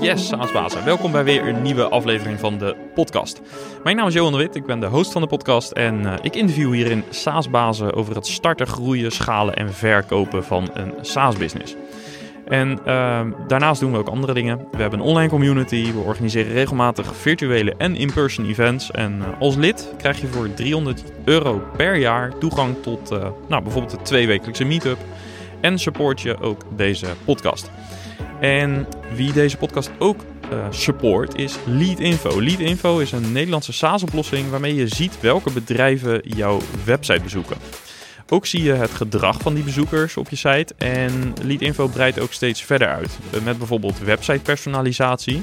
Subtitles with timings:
[0.00, 0.84] Yes, SaaSbazen.
[0.84, 3.40] Welkom bij weer een nieuwe aflevering van de podcast.
[3.84, 6.14] Mijn naam is Johan de Wit, ik ben de host van de podcast en uh,
[6.22, 11.76] ik interview hierin SaaSbazen over het starten, groeien, schalen en verkopen van een SaaS-business.
[12.46, 14.58] En uh, daarnaast doen we ook andere dingen.
[14.72, 18.90] We hebben een online community, we organiseren regelmatig virtuele en in-person events.
[18.90, 23.62] En uh, als lid krijg je voor 300 euro per jaar toegang tot uh, nou,
[23.62, 24.98] bijvoorbeeld de tweewekelijkse meetup.
[25.60, 27.70] En support je ook deze podcast.
[28.40, 32.42] En wie deze podcast ook uh, support is Leadinfo.
[32.42, 37.56] Leadinfo is een Nederlandse SaaS-oplossing waarmee je ziet welke bedrijven jouw website bezoeken.
[38.28, 42.32] Ook zie je het gedrag van die bezoekers op je site en Leadinfo breidt ook
[42.32, 43.18] steeds verder uit.
[43.44, 45.42] Met bijvoorbeeld website personalisatie.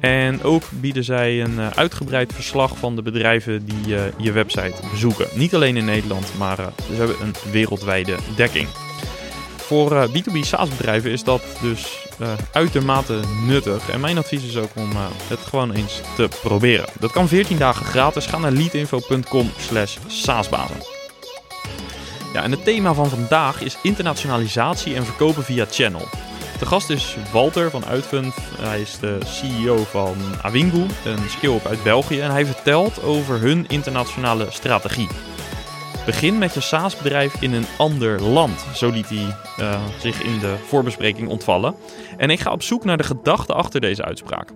[0.00, 5.26] En ook bieden zij een uitgebreid verslag van de bedrijven die je website bezoeken.
[5.34, 6.56] Niet alleen in Nederland, maar
[6.86, 8.68] ze hebben een wereldwijde dekking.
[9.56, 13.88] Voor uh, B2B SaaS-bedrijven is dat dus uh, uitermate nuttig.
[13.90, 16.86] En mijn advies is ook om uh, het gewoon eens te proberen.
[17.00, 18.26] Dat kan 14 dagen gratis.
[18.26, 20.76] Ga naar leadinfo.com slash saasbazen.
[22.32, 26.08] Ja, en het thema van vandaag is internationalisatie en verkopen via channel.
[26.58, 28.34] De gast is Walter van Uitfund.
[28.60, 32.20] Hij is de CEO van Awingu, een skill-up uit België.
[32.20, 35.08] En hij vertelt over hun internationale strategie.
[36.06, 38.66] Begin met je SaaS-bedrijf in een ander land.
[38.74, 41.74] Zo liet hij uh, zich in de voorbespreking ontvallen.
[42.16, 44.48] En ik ga op zoek naar de gedachte achter deze uitspraak.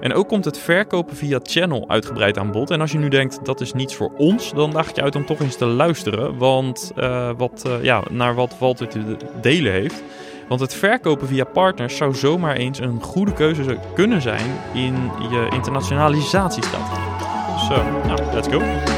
[0.00, 2.70] En ook komt het verkopen via channel uitgebreid aan bod.
[2.70, 5.16] En als je nu denkt dat is niets voor ons, dan daag ik je uit
[5.16, 6.38] om toch eens te luisteren.
[6.38, 10.02] Want uh, wat, uh, ja, naar wat Walter te delen heeft.
[10.48, 15.48] Want het verkopen via partners zou zomaar eens een goede keuze kunnen zijn in je
[15.50, 17.02] internationalisatiestrategie.
[17.68, 18.91] Zo, nou, let's go.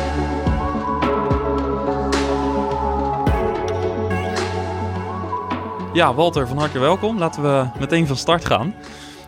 [5.95, 7.19] Ja, Walter, van harte welkom.
[7.19, 8.67] Laten we meteen van start gaan.
[8.67, 8.75] Um,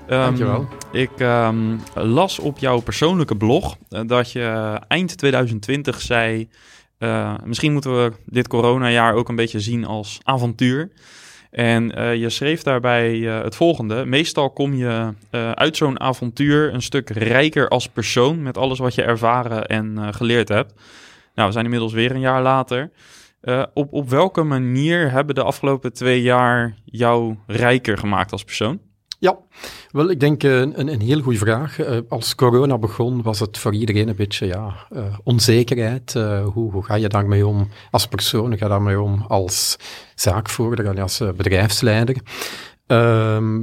[0.08, 0.68] Dankjewel.
[0.92, 6.48] Ik um, las op jouw persoonlijke blog uh, dat je eind 2020 zei...
[6.98, 10.90] Uh, misschien moeten we dit coronajaar ook een beetje zien als avontuur.
[11.50, 14.04] En uh, je schreef daarbij het volgende.
[14.04, 15.12] Meestal kom je
[15.54, 18.42] uit zo'n avontuur een stuk rijker als persoon...
[18.42, 20.72] met alles wat je ervaren en geleerd hebt.
[21.34, 22.90] Nou, we zijn inmiddels weer een jaar later...
[23.46, 28.78] Uh, op, op welke manier hebben de afgelopen twee jaar jou rijker gemaakt als persoon?
[29.18, 29.38] Ja,
[29.90, 31.78] wel, ik denk uh, een, een heel goede vraag.
[31.78, 34.74] Uh, als corona begon, was het voor iedereen een beetje ja,
[35.24, 36.12] onzekerheid.
[36.52, 38.58] hoe, ga je daarmee om als persoon?
[38.58, 39.76] Ga je daarmee om als
[40.14, 42.16] zaakvoerder en als bedrijfsleider?
[42.86, 43.62] Ehm,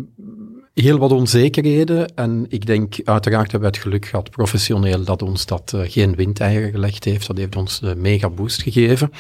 [0.74, 2.16] heel wat onzekerheden.
[2.16, 6.72] En ik denk, uiteraard hebben we het geluk gehad, professioneel, dat ons dat geen windeieren
[6.72, 7.28] gelegd heeft.
[7.28, 9.12] Dat heeft ons de mega boost gegeven.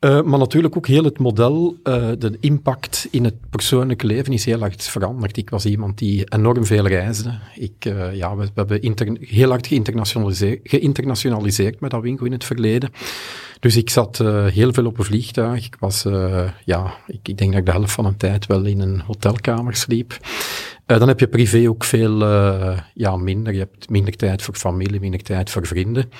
[0.00, 4.44] Uh, maar natuurlijk ook heel het model, uh, de impact in het persoonlijke leven is
[4.44, 5.36] heel hard veranderd.
[5.36, 7.38] Ik was iemand die enorm veel reisde.
[7.54, 12.90] Ik, uh, ja, we, hebben heel hard geïnternationaliseerd, met dat winkel in het verleden.
[13.58, 14.18] Dus ik zat
[14.52, 15.66] heel veel op een vliegtuig.
[15.66, 16.02] Ik was,
[16.64, 20.16] ja, ik, denk dat ik de helft van een tijd wel in een hotelkamer sliep.
[20.86, 22.24] dan heb je privé ook veel
[22.94, 23.52] ja, minder.
[23.52, 26.10] Je hebt minder tijd voor familie, minder tijd voor vrienden.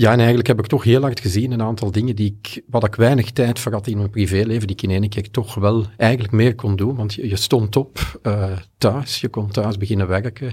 [0.00, 2.84] Ja, en eigenlijk heb ik toch heel hard gezien een aantal dingen die ik, wat
[2.86, 5.86] ik weinig tijd voor had in mijn privéleven, die ik in één keer toch wel
[5.96, 6.96] eigenlijk meer kon doen.
[6.96, 10.52] Want je, stond op uh, thuis, je kon thuis beginnen werken.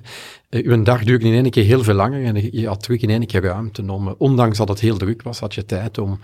[0.50, 3.25] Uh, dag duurde in één keer heel veel langer en je had terug in één
[3.25, 6.19] keer ruimte om, ondanks dat het heel druk was, had je tijd om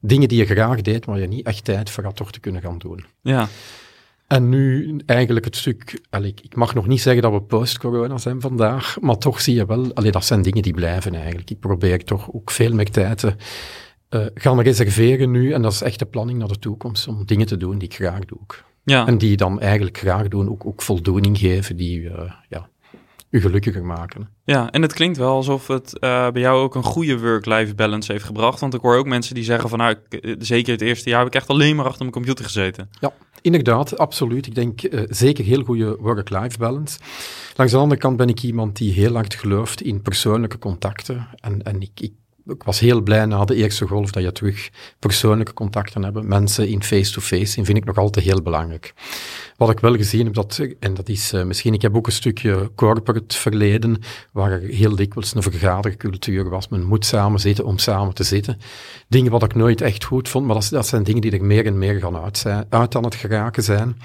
[0.00, 2.62] dingen die je graag deed, maar je niet echt tijd voor had, toch te kunnen
[2.62, 3.04] gaan doen.
[3.22, 3.48] Ja.
[4.28, 8.40] En nu eigenlijk het stuk, allee, ik mag nog niet zeggen dat we post-corona zijn
[8.40, 11.50] vandaag, maar toch zie je wel, allee, dat zijn dingen die blijven eigenlijk.
[11.50, 13.34] Ik probeer toch ook veel meer tijd te
[14.10, 17.46] uh, gaan reserveren nu, en dat is echt de planning naar de toekomst, om dingen
[17.46, 18.38] te doen die ik graag doe.
[18.84, 19.06] Ja.
[19.06, 22.68] En die dan eigenlijk graag doen, ook, ook voldoening geven, die, uh, ja,
[23.30, 24.28] u gelukkiger maken.
[24.44, 28.12] Ja, en het klinkt wel alsof het uh, bij jou ook een goede work-life balance
[28.12, 28.60] heeft gebracht.
[28.60, 31.28] Want ik hoor ook mensen die zeggen van nou, ik, zeker het eerste jaar heb
[31.28, 32.90] ik echt alleen maar achter mijn computer gezeten.
[33.00, 34.46] Ja, inderdaad, absoluut.
[34.46, 36.98] Ik denk uh, zeker heel goede work-life balance.
[37.56, 41.28] Langs de andere kant ben ik iemand die heel hard gelooft in persoonlijke contacten.
[41.40, 42.12] En, en ik, ik
[42.48, 46.22] ik was heel blij na de eerste golf dat je terug persoonlijke contacten hebt.
[46.22, 48.94] Mensen in face-to-face, -face, vind ik nog altijd heel belangrijk.
[49.56, 52.12] Wat ik wel gezien heb, dat, en dat is uh, misschien, ik heb ook een
[52.12, 54.00] stukje corporate verleden,
[54.32, 56.68] waar er heel dikwijls een vergadercultuur was.
[56.68, 58.58] Men moet samen zitten om samen te zitten.
[59.08, 61.66] Dingen wat ik nooit echt goed vond, maar dat, dat zijn dingen die er meer
[61.66, 63.96] en meer gaan uit, zijn, uit aan het geraken zijn.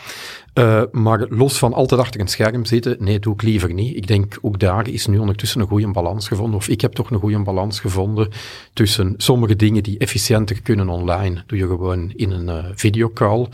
[0.53, 3.95] Uh, maar los van altijd achter een scherm zitten, nee, doe ik liever niet.
[3.95, 7.11] Ik denk ook daar is nu ondertussen een goede balans gevonden, of ik heb toch
[7.11, 8.29] een goede balans gevonden
[8.73, 13.47] tussen sommige dingen die efficiënter kunnen online, doe je gewoon in een uh, videocall.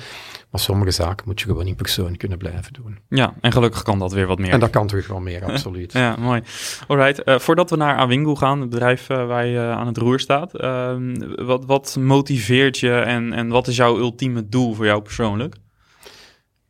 [0.50, 2.98] Maar sommige zaken moet je gewoon in persoon kunnen blijven doen.
[3.10, 4.52] Ja, en gelukkig kan dat weer wat meer.
[4.52, 5.94] En dat kan terug wel meer, absoluut.
[6.04, 6.42] ja, mooi.
[6.88, 10.20] Alright, uh, voordat we naar Awingo gaan, het bedrijf uh, waar je aan het roer
[10.20, 10.96] staat, uh,
[11.36, 15.56] wat, wat motiveert je en, en wat is jouw ultieme doel voor jou persoonlijk?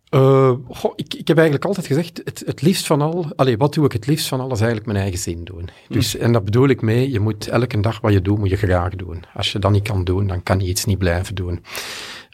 [0.10, 3.74] Uh, goh, ik, ik heb eigenlijk altijd gezegd, het, het liefst van al, allee, wat
[3.74, 5.70] doe ik het liefst van al, is eigenlijk mijn eigen zin doen.
[5.88, 8.56] Dus, En dat bedoel ik mee, je moet elke dag wat je doet, moet je
[8.56, 9.24] graag doen.
[9.34, 11.64] Als je dat niet kan doen, dan kan je iets niet blijven doen.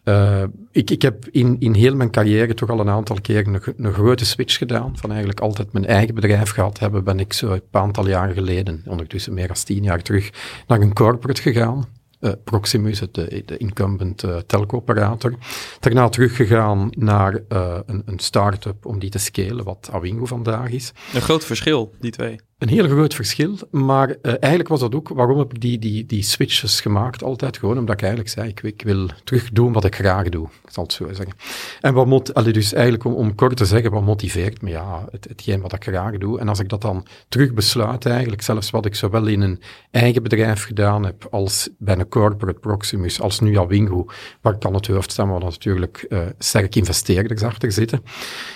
[0.05, 3.61] Uh, ik, ik heb in, in heel mijn carrière toch al een aantal keer een,
[3.77, 4.97] een grote switch gedaan.
[4.97, 8.83] Van eigenlijk altijd mijn eigen bedrijf gehad hebben, ben ik zo een aantal jaren geleden,
[8.87, 10.29] ondertussen meer dan tien jaar terug,
[10.67, 11.85] naar een corporate gegaan.
[12.25, 15.33] Uh, Proximus, de, de incumbent uh, telco-operator.
[15.79, 20.93] Daarna teruggegaan naar een, een start-up om die te scalen, wat Awingo vandaag is.
[21.13, 22.39] Een groot verschil, die twee.
[22.55, 26.05] Een heel groot verschil, maar uh, eigenlijk was dat ook, waarom heb ik die, die,
[26.05, 27.57] die switches gemaakt altijd?
[27.57, 30.71] Gewoon omdat ik eigenlijk zei, ik, ik wil terug doen wat ik graag doe, ik
[30.71, 31.35] zal het zo zeggen.
[31.81, 34.69] En wat moet, allee, dus eigenlijk om, kort te zeggen, wat motiveert me?
[34.69, 36.39] Ja, het, hetgeen wat ik graag doe.
[36.39, 39.61] En als ik dat dan terug besluit eigenlijk, zelfs wat ik zowel in een
[39.91, 44.05] eigen bedrijf gedaan heb, als bij een corporate Proximus, als nu Awingo,
[44.41, 48.03] waar ik dan het hoofd staan, waar natuurlijk uh, sterk investeerders achter zitten,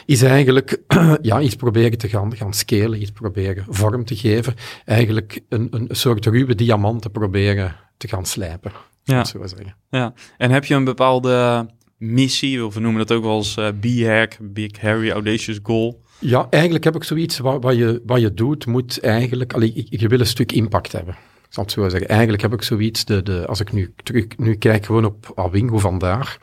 [0.06, 0.82] is eigenlijk,
[1.22, 4.56] ja, iets proberen te gaan, gaan scalen, iets proberen vorm te geven,
[4.86, 8.72] eigenlijk een, een soort ruwe diamant te proberen te gaan slijpen.
[9.04, 9.24] Ja.
[9.24, 9.76] Zo zeggen.
[9.90, 10.14] ja.
[10.38, 11.66] En heb je een bepaalde
[11.98, 16.02] missie, of we noemen dat ook wel eens uh, B-hack, Big Harry Audacious Goal?
[16.20, 20.08] Ja, eigenlijk heb ik zoiets, wat, wat, je, wat je doet, moet eigenlijk, allee, je
[20.08, 21.14] wil een stuk impact hebben.
[21.14, 22.10] Ik zal het zo zeggen.
[22.10, 25.78] Eigenlijk heb ik zoiets, de, de, als ik nu, terug, nu kijk gewoon op Awingo
[25.78, 26.38] vandaag,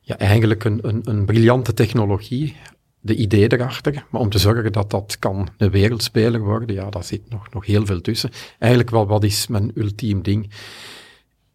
[0.00, 2.56] ja, eigenlijk een, een, een briljante technologie,
[3.06, 4.04] de idee erachter.
[4.10, 7.66] Maar om te zorgen dat dat kan een wereldspeler worden, ja, daar zit nog, nog
[7.66, 8.30] heel veel tussen.
[8.58, 10.50] Eigenlijk wel, wat is mijn ultiem ding?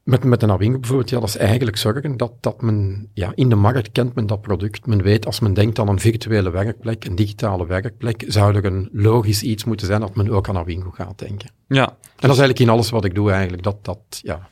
[0.04, 3.50] Met, met een Awingo bijvoorbeeld, ja, dat is eigenlijk zorgen dat, dat men, ja, in
[3.50, 4.86] de markt kent men dat product.
[4.86, 8.90] Men weet, als men denkt aan een virtuele werkplek, een digitale werkplek, zou er een
[8.92, 11.52] logisch iets moeten zijn dat men ook aan Awingo gaat denken.
[11.68, 11.88] Ja.
[11.88, 14.50] En dat is eigenlijk in alles wat ik doe eigenlijk, dat, dat, ja,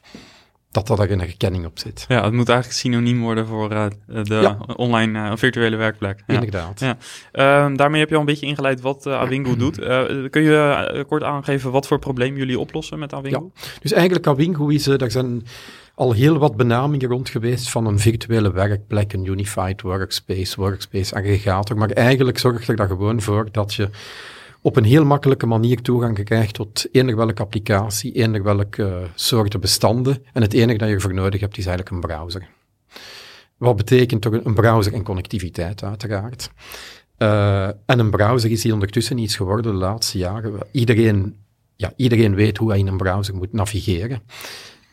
[0.71, 2.06] dat dat er een herkenning op zit.
[2.07, 4.57] Ja, het moet eigenlijk synoniem worden voor uh, de ja.
[4.75, 6.24] online uh, virtuele werkplek.
[6.27, 6.33] Ja.
[6.33, 6.80] Inderdaad.
[6.80, 6.98] Ja.
[7.33, 9.75] Uh, daarmee heb je al een beetje ingeleid wat Awingo doet.
[10.30, 13.51] kun je kort aangeven wat voor probleem jullie oplossen met Awingo?
[13.56, 13.62] Ja.
[13.81, 15.44] Dus eigenlijk Awingo is, daar zijn
[15.95, 21.77] al heel wat benamingen rond geweest van een virtuele werkplek, een unified workspace, workspace aggregator.
[21.77, 23.89] Maar eigenlijk zorgt er daar gewoon voor dat je
[24.61, 29.59] op een heel makkelijke manier toegang krijgt tot eender welke applicatie, eender welke uh, soorten
[29.59, 30.23] bestanden.
[30.33, 32.47] En het enige dat je ervoor nodig hebt, is eigenlijk een browser.
[33.57, 36.51] Wat betekent toch een browser en connectiviteit, uiteraard.
[37.17, 40.59] Uh, en een browser is hier ondertussen iets geworden de laatste jaren.
[40.71, 41.35] Iedereen,
[41.75, 44.21] ja, iedereen weet hoe hij in een browser moet navigeren.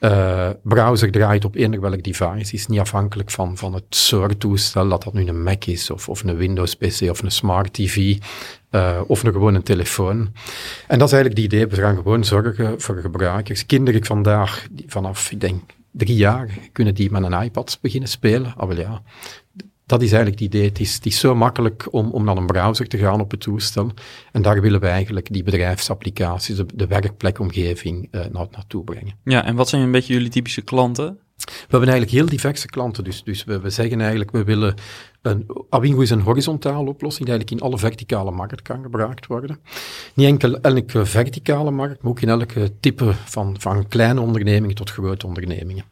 [0.00, 4.88] Uh, browser draait op eender welk device, is niet afhankelijk van, van het soort toestel,
[4.88, 8.16] dat dat nu een Mac is, of, of een Windows PC, of een Smart TV,
[8.70, 10.32] uh, of een gewoon een telefoon.
[10.87, 13.66] En dat is eigenlijk het idee, we gaan gewoon zorgen voor gebruikers.
[13.66, 18.54] Kinderen vandaag, vanaf, ik denk, drie jaar, kunnen die met een iPad beginnen spelen.
[18.56, 19.02] Ah, ja,
[19.86, 20.68] dat is eigenlijk het idee.
[20.68, 23.40] Het is, het is zo makkelijk om, om naar een browser te gaan op het
[23.40, 23.90] toestel.
[24.32, 29.14] En daar willen we eigenlijk die bedrijfsapplicaties, de, de werkplekomgeving, uh, naar, naartoe brengen.
[29.24, 31.18] Ja, en wat zijn een beetje jullie typische klanten?
[31.36, 33.04] We hebben eigenlijk heel diverse klanten.
[33.04, 34.74] Dus, dus we, we zeggen eigenlijk, we willen
[35.22, 39.58] een, Awingo is een horizontale oplossing die eigenlijk in alle verticale markt kan gebruikt worden.
[40.14, 44.90] Niet enkel elke verticale markt, maar ook in elke type van, van kleine ondernemingen tot
[44.90, 45.84] grote ondernemingen.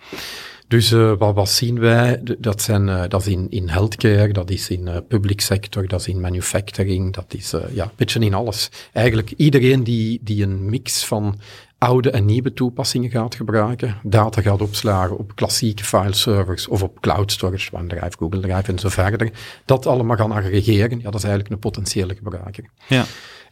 [0.74, 2.20] Dus uh, wat, wat, zien wij?
[2.38, 6.00] Dat, zijn, uh, dat is in, in healthcare, dat is in uh, public sector, dat
[6.00, 8.70] is in manufacturing, dat is ja, een beetje in alles.
[8.92, 11.40] Eigenlijk iedereen die, die een mix van
[11.78, 17.32] oude en nieuwe toepassingen gaat gebruiken, data gaat opslagen op klassieke fileservers of op cloud
[17.32, 19.30] storage, OneDrive, Google Drive en zo verder,
[19.64, 22.64] dat allemaal gaan aggregeren, ja, dat is eigenlijk een potentiële gebruiker.
[22.88, 23.04] Ja.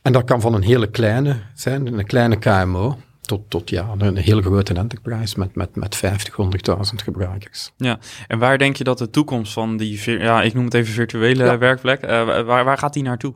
[0.02, 4.16] En dat kan van een hele kleine zijn, een kleine KMO, tot, tot ja, een
[4.16, 7.72] heel grote enterprise met, met, met 50, 100.000 gebruikers.
[7.76, 10.92] Ja, en waar denk je dat de toekomst van die, ja, ik noem het even
[10.92, 11.58] virtuele ja.
[11.58, 12.10] werkplek, uh,
[12.44, 13.34] waar, waar gaat die naartoe?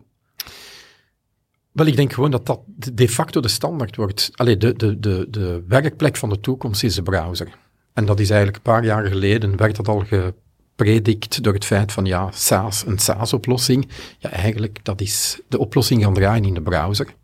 [1.73, 2.61] Wel, ik denk gewoon dat dat
[2.93, 4.31] de facto de standaard wordt.
[4.35, 7.49] Allee, de, de, de, de werkplek van de toekomst is de browser.
[7.93, 11.93] En dat is eigenlijk een paar jaar geleden, werd dat al gepredikt door het feit
[11.93, 13.89] van, ja, SaaS, een SaaS-oplossing.
[14.19, 17.15] Ja, eigenlijk, dat is de oplossing gaan draaien in de browser.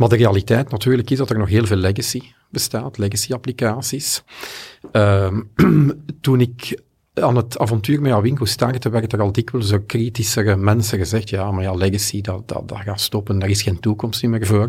[0.00, 4.22] Maar de realiteit natuurlijk is dat er nog heel veel legacy bestaat, legacy-applicaties.
[4.92, 5.50] Um,
[6.20, 6.80] toen ik
[7.14, 11.50] aan het avontuur met Awingo startte, werd er al dikwijls door kritische mensen gezegd, ja,
[11.50, 14.68] maar ja, legacy, dat, dat, dat gaat stoppen, daar is geen toekomst meer voor.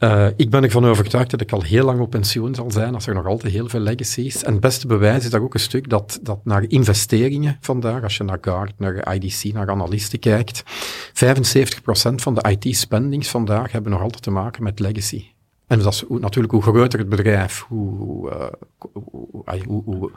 [0.00, 3.06] Uh, ik ben ervan overtuigd dat ik al heel lang op pensioen zal zijn, als
[3.06, 4.44] er nog altijd heel veel legacy is.
[4.44, 8.16] En het beste bewijs is daar ook een stuk dat, dat naar investeringen vandaag, als
[8.16, 14.22] je naar Gartner, IDC, naar analisten kijkt, 75% van de IT-spendings vandaag hebben nog altijd
[14.22, 15.24] te maken met legacy.
[15.66, 18.46] En dat is natuurlijk hoe groter het bedrijf, hoe, uh,
[18.78, 20.10] hoe, hoe, hoe,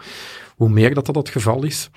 [0.56, 1.90] hoe meer dat dat het geval is.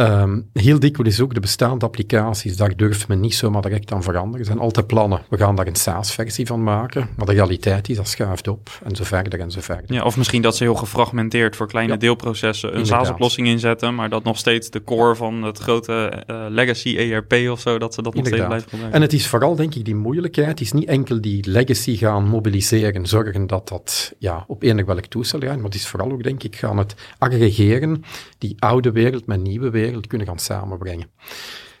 [0.00, 4.38] Um, heel dikwijls ook de bestaande applicaties, daar durft men niet zomaar direct aan veranderen.
[4.38, 7.96] Er zijn altijd plannen, we gaan daar een SaaS-versie van maken, maar de realiteit is,
[7.96, 9.92] dat schuift op, en zo verder en zo verder.
[9.94, 14.24] Ja, of misschien dat ze heel gefragmenteerd voor kleine deelprocessen een SaaS-oplossing inzetten, maar dat
[14.24, 18.14] nog steeds de core van het grote uh, legacy ERP of zo, dat ze dat
[18.14, 18.96] nog steeds blijven gebruiken.
[18.96, 22.28] En het is vooral, denk ik, die moeilijkheid, het is niet enkel die legacy gaan
[22.28, 26.22] mobiliseren, zorgen dat dat ja, op enig welk toestel gaat, maar het is vooral ook,
[26.22, 28.04] denk ik, gaan het aggregeren,
[28.38, 31.06] die oude wereld met nieuwe wereld, kunnen gaan samenbrengen.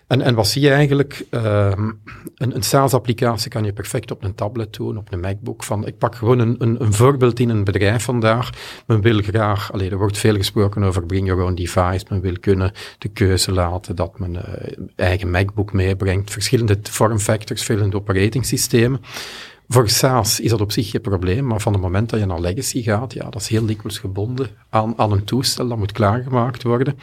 [0.06, 1.24] En, en wat zie je eigenlijk?
[1.30, 1.72] Uh,
[2.34, 5.64] een, een SaaS-applicatie kan je perfect op een tablet doen, op een MacBook.
[5.64, 8.50] Van, ik pak gewoon een, een, een voorbeeld in een bedrijf vandaag.
[8.86, 12.04] Men wil graag, alleen er wordt veel gesproken over bring your own device.
[12.08, 14.42] Men wil kunnen de keuze laten dat men uh,
[14.96, 16.30] eigen MacBook meebrengt.
[16.30, 19.00] Verschillende vormfactors, verschillende operating systemen.
[19.68, 22.40] Voor SaaS is dat op zich geen probleem, maar van het moment dat je naar
[22.40, 26.62] legacy gaat, ja, dat is heel dikwijls gebonden aan, aan een toestel, dat moet klaargemaakt
[26.62, 26.98] worden.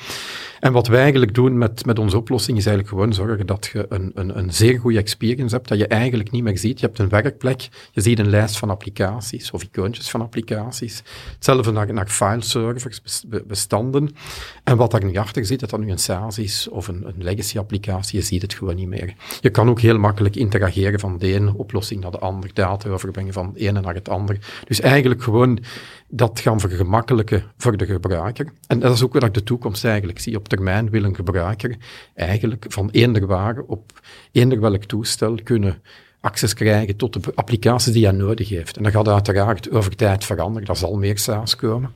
[0.60, 3.86] En wat wij eigenlijk doen met, met onze oplossing is eigenlijk gewoon zorgen dat je
[3.90, 6.80] een, een, een zeer goede experience hebt, dat je eigenlijk niet meer ziet.
[6.80, 11.04] Je hebt een werkplek, je ziet een lijst van applicaties of icoontjes van applicaties.
[11.34, 13.00] Hetzelfde naar, naar fileservers,
[13.48, 14.16] bestanden.
[14.64, 17.24] En wat daar nu achter zit, dat dat nu een SaaS is of een, een
[17.24, 19.14] legacy applicatie, je ziet het gewoon niet meer.
[19.42, 23.34] Je kan ook heel makkelijk interageren van de ene oplossing naar de andere, data overbrengen
[23.34, 24.40] van de ene naar het andere.
[24.68, 25.60] Dus eigenlijk gewoon
[26.08, 28.52] dat gaan vergemakkelijken voor de gebruiker.
[28.68, 30.38] En dat is ook wat ik de toekomst eigenlijk zie.
[30.38, 31.78] Op termijn wil een gebruiker
[32.16, 35.82] eigenlijk van eender waar op eender welk toestel kunnen
[36.20, 38.78] access krijgen tot de applicaties die hij nodig heeft.
[38.78, 40.68] En dat gaat uiteraard over tijd veranderen.
[40.68, 41.94] Dat zal meer SaaS komen.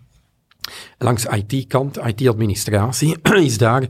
[0.98, 3.16] Langs IT-kant, IT-administratie,
[3.50, 3.88] is daar,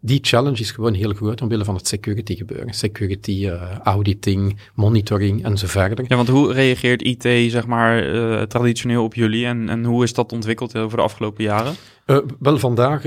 [0.00, 2.74] die challenge is gewoon heel groot omwille van het security gebeuren.
[2.74, 6.04] Security, uh, auditing, monitoring en zo verder.
[6.08, 10.12] Ja, want hoe reageert IT, zeg maar, uh, traditioneel op jullie en, en hoe is
[10.12, 11.74] dat ontwikkeld over de afgelopen jaren?
[12.06, 13.02] Uh, wel, vandaag,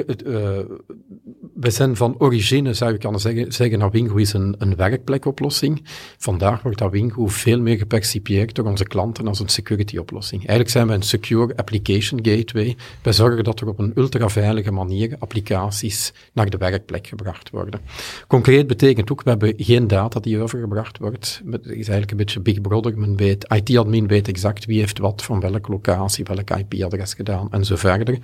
[1.62, 5.84] we zijn van origine, zou ik kunnen zeggen, zeggen dat Wingo is een, werkplekoplossing.
[6.18, 10.40] Vandaag wordt dat Wingo veel meer gepercipieerd door onze klanten als een security-oplossing.
[10.40, 12.76] Eigenlijk zijn we een secure application gateway.
[13.04, 17.80] Wij zorgen dat er op een ultraveilige manier applicaties naar de werkplek gebracht worden.
[18.28, 21.42] Concreet betekent ook, we hebben geen data die overgebracht wordt.
[21.52, 22.98] Het is eigenlijk een beetje Big Brother.
[22.98, 27.66] Men weet, IT-admin weet exact wie heeft wat van welke locatie, welk IP-adres gedaan en
[27.66, 28.18] zo verder.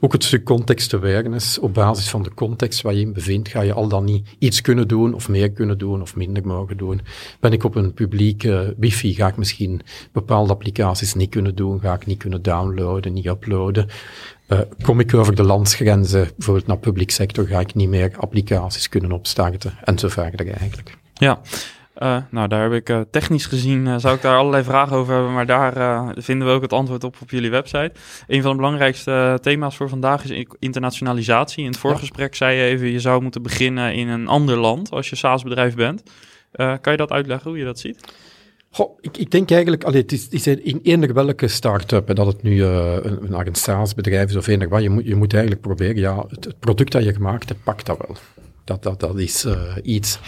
[0.00, 1.58] Ook het stuk context awareness.
[1.58, 4.60] Op basis van de context waar je in bevindt, ga je al dan niet iets
[4.60, 7.00] kunnen doen, of meer kunnen doen, of minder mogen doen.
[7.40, 9.80] Ben ik op een publieke wifi, ga ik misschien
[10.12, 13.88] bepaalde applicaties niet kunnen doen, ga ik niet kunnen downloaden, niet uploaden.
[14.48, 18.88] Uh, kom ik over de landsgrenzen, bijvoorbeeld naar publiek sector, ga ik niet meer applicaties
[18.88, 20.96] kunnen opstarten, en zo verder eigenlijk.
[21.14, 21.40] Ja,
[21.98, 25.14] uh, nou, daar heb ik uh, technisch gezien, uh, zou ik daar allerlei vragen over
[25.14, 27.92] hebben, maar daar vinden we ook het antwoord op op jullie website.
[28.26, 31.64] Een van de belangrijkste thema's voor vandaag is internationalisatie.
[31.64, 35.10] In het voorgesprek zei je even, je zou moeten beginnen in een ander land als
[35.10, 36.02] je SaaS-bedrijf bent.
[36.52, 38.00] kan je dat uitleggen, hoe je dat ziet?
[38.74, 42.42] Goh, ik, ik, denk eigenlijk, allee, het, is, is in eender welke start-up, dat het
[42.42, 45.96] nu uh, een, een SaaS-bedrijf is of eender wat, je moet, je moet eigenlijk proberen,
[45.96, 48.16] ja, het, het product dat je gemaakt hebt, pakt dat wel.
[48.64, 50.18] Dat, dat, dat is uh, iets.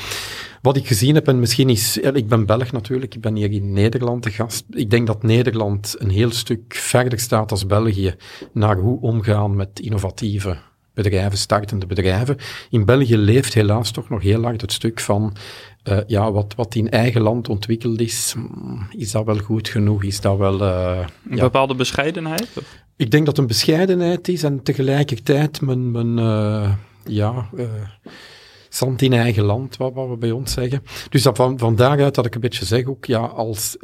[0.63, 3.73] Wat ik gezien heb, en misschien is, ik ben Belg natuurlijk, ik ben hier in
[3.73, 4.65] Nederland de gast.
[4.71, 8.15] Ik denk dat Nederland een heel stuk verder staat als België
[8.53, 10.57] naar hoe omgaan met innovatieve
[10.95, 12.37] bedrijven, startende bedrijven.
[12.71, 15.37] In België leeft helaas toch nog heel hard het stuk van,
[15.85, 20.05] uh, ja, wat, wat in eigen land ontwikkeld is, mm, is dat wel goed genoeg?
[20.05, 20.63] Is dat wel...
[20.63, 22.49] Uh, een bepaalde bescheidenheid?
[22.55, 22.85] Of?
[22.97, 26.73] Ik denk dat een bescheidenheid is en tegelijkertijd men uh,
[27.09, 27.49] ja
[28.77, 30.83] zand in eigen land, wat, we bij ons zeggen.
[31.09, 33.77] Dus dat van, van daaruit dat ik een beetje zeg ook, ja, als,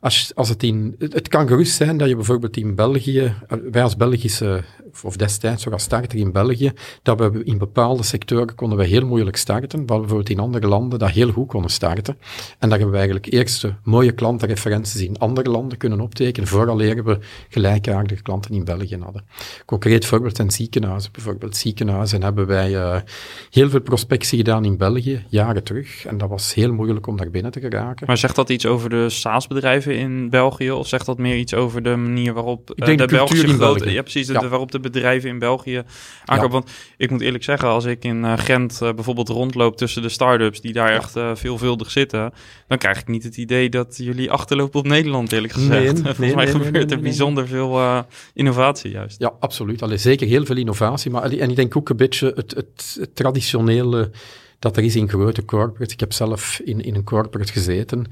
[0.00, 3.34] als, als het in, het kan gerust zijn dat je bijvoorbeeld in België,
[3.70, 4.64] wij als Belgische,
[5.02, 9.06] of destijds ook als starter in België, dat we in bepaalde sectoren konden we heel
[9.06, 12.18] moeilijk starten, waar we bijvoorbeeld in andere landen dat heel goed konden starten.
[12.58, 17.18] En dat hebben we eigenlijk eerst mooie klantenreferenties in andere landen kunnen optekenen, vooraleer we
[17.48, 19.24] gelijkaardige klanten in België hadden.
[19.64, 21.12] Concreet voorbeeld zijn ziekenhuizen.
[21.12, 23.00] Bijvoorbeeld ziekenhuizen hebben wij uh,
[23.50, 26.04] heel veel prospectie gedaan in België, jaren terug.
[26.06, 28.06] En dat was heel moeilijk om daar binnen te geraken.
[28.06, 30.70] Maar zegt dat iets over de SaaS-bedrijven in België?
[30.70, 33.58] Of zegt dat meer iets over de manier waarop denk de, de Belgische grote...
[33.58, 33.90] België.
[33.94, 34.26] Ja, precies.
[34.26, 34.40] De, Ja.
[34.40, 35.82] de- waarop de bedrijven in België
[36.24, 36.52] aankopen.
[36.52, 40.08] Want ik moet eerlijk zeggen, als ik in eh, Gent eh, bijvoorbeeld rondloop tussen de
[40.08, 42.32] start-ups die daar echt eh, veelvuldig zitten,
[42.68, 45.72] dan krijg ik niet het idee dat jullie achterlopen op Nederland, eerlijk gezegd.
[45.72, 47.98] Nee, Volgens nee, mij nee, gebeurt er bijzonder veel eh,
[48.34, 49.18] innovatie juist.
[49.20, 49.82] Ja, absoluut.
[49.82, 51.10] Allee, zeker heel veel innovatie.
[51.10, 53.95] Maar, allee, en ik denk ook een beetje het, het, het traditionele
[54.58, 55.92] dat er is in grote corporates.
[55.92, 58.06] Ik heb zelf in, in een corporate gezeten.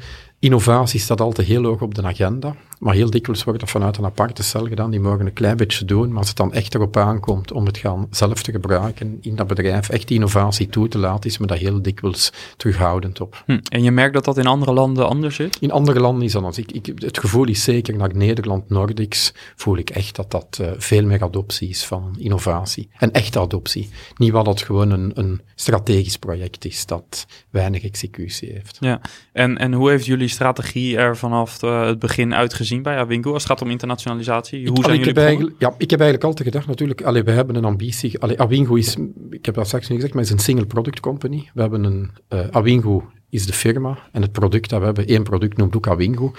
[0.45, 2.55] Innovatie staat altijd heel hoog op de agenda.
[2.79, 4.91] Maar heel dikwijls wordt dat vanuit een aparte cel gedaan.
[4.91, 6.09] Die mogen een klein beetje doen.
[6.09, 9.47] Maar als het dan echt erop aankomt om het gaan zelf te gebruiken in dat
[9.47, 13.43] bedrijf, echt innovatie toe te laten, is me dat heel dikwijls terughoudend op.
[13.47, 13.59] Hm.
[13.69, 15.57] En je merkt dat dat in andere landen anders zit?
[15.61, 16.59] In andere landen is dat anders.
[16.59, 20.71] Ik, ik, het gevoel is zeker naar Nederland, Nordics, voel ik echt dat dat eh,
[20.77, 22.89] veel meer adoptie is van innovatie.
[22.99, 23.89] En echte adoptie.
[24.17, 28.77] Niet wat dat gewoon een, een strategisch project is dat weinig executie heeft.
[28.81, 29.01] Ja,
[29.33, 33.43] en, en hoe heeft jullie strategie er vanaf eh, het begin uitgezien bij Awingo als
[33.43, 34.69] het gaat om internationalisatie?
[34.69, 37.31] Hoe Ik- zijn ik jullie heb ja, ik heb eigenlijk altijd gedacht, natuurlijk, allee, we
[37.31, 38.19] hebben een ambitie.
[38.19, 38.97] Allee, Awingo is,
[39.31, 41.51] ik heb dat straks niet gezegd, maar is een single product company.
[41.55, 42.11] We hebben een,
[42.51, 46.33] Awingo is de firma en het product dat we hebben, één product noemt ook Awingo.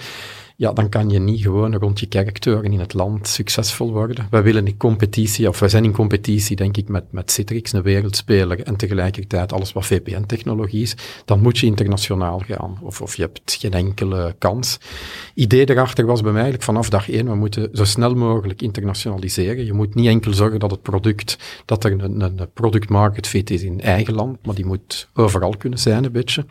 [0.58, 4.26] Ja, dan kan je niet gewoon rond je kerktoren in het land succesvol worden.
[4.30, 7.82] Wij willen in competitie, of wij zijn in competitie, denk ik, met, met Citrix, een
[7.82, 10.96] wereldspeler, en tegelijkertijd alles wat VPN-technologie is.
[11.24, 14.78] Dan moet je internationaal gaan, of, of je hebt geen enkele kans.
[15.34, 19.64] Idee erachter was bij mij eigenlijk vanaf dag één, we moeten zo snel mogelijk internationaliseren.
[19.64, 23.50] Je moet niet enkel zorgen dat het product, dat er een, een product market fit
[23.50, 26.44] is in eigen land, maar die moet overal kunnen zijn een beetje.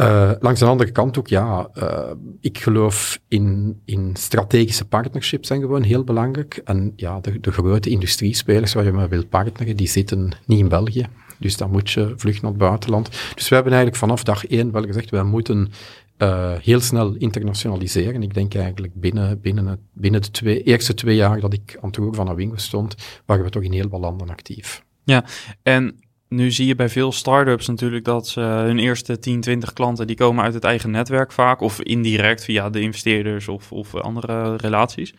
[0.00, 2.10] Uh, langs de andere kant ook, ja, uh,
[2.40, 6.60] ik geloof in, in strategische partnerships zijn gewoon heel belangrijk.
[6.64, 10.68] En ja, de, de grote industriespelers waar je mee wil partneren, die zitten niet in
[10.68, 11.06] België.
[11.38, 13.10] Dus dan moet je vluchten naar het buitenland.
[13.34, 15.70] Dus we hebben eigenlijk vanaf dag één wel gezegd, wij moeten
[16.18, 18.22] uh, heel snel internationaliseren.
[18.22, 21.88] Ik denk eigenlijk binnen, binnen, het, binnen de twee, eerste twee jaar dat ik aan
[21.88, 22.94] het roer van Awingo stond,
[23.26, 24.84] waren we toch in heel wat landen actief.
[25.04, 25.24] Ja,
[25.62, 26.03] en
[26.34, 30.16] nu zie je bij veel start-ups natuurlijk dat ze hun eerste 10, 20 klanten, die
[30.16, 35.14] komen uit het eigen netwerk vaak, of indirect via de investeerders of, of andere relaties.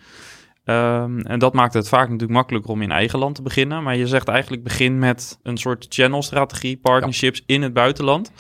[0.65, 3.83] Um, en dat maakt het vaak natuurlijk makkelijker om in eigen land te beginnen.
[3.83, 8.31] Maar je zegt eigenlijk begin met een soort channel-strategie, partnerships in het buitenland.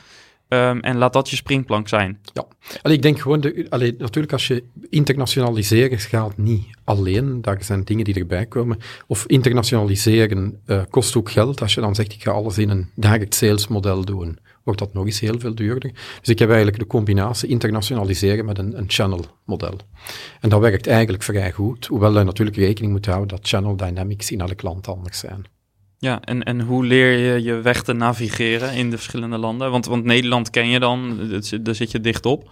[0.49, 2.19] Um, en laat dat je springplank zijn.
[2.33, 2.45] Ja,
[2.81, 3.65] allee, ik denk gewoon, de,
[3.97, 8.77] natuurlijk als je internationaliseren gaat niet alleen, daar zijn dingen die erbij komen.
[9.07, 11.61] Of internationaliseren uh, kost ook geld.
[11.61, 14.93] Als je dan zegt, ik ga alles in een direct sales model doen, wordt dat
[14.93, 15.91] nog eens heel veel duurder.
[16.19, 19.75] Dus ik heb eigenlijk de combinatie internationaliseren met een, een channel model.
[20.41, 24.31] En dat werkt eigenlijk vrij goed, hoewel je natuurlijk rekening moet houden dat channel dynamics
[24.31, 25.45] in elk land anders zijn.
[26.05, 29.71] Ja, en, en hoe leer je je weg te navigeren in de verschillende landen?
[29.71, 31.29] Want, want Nederland ken je dan,
[31.61, 32.43] daar zit je dicht op.
[32.43, 32.51] Uh,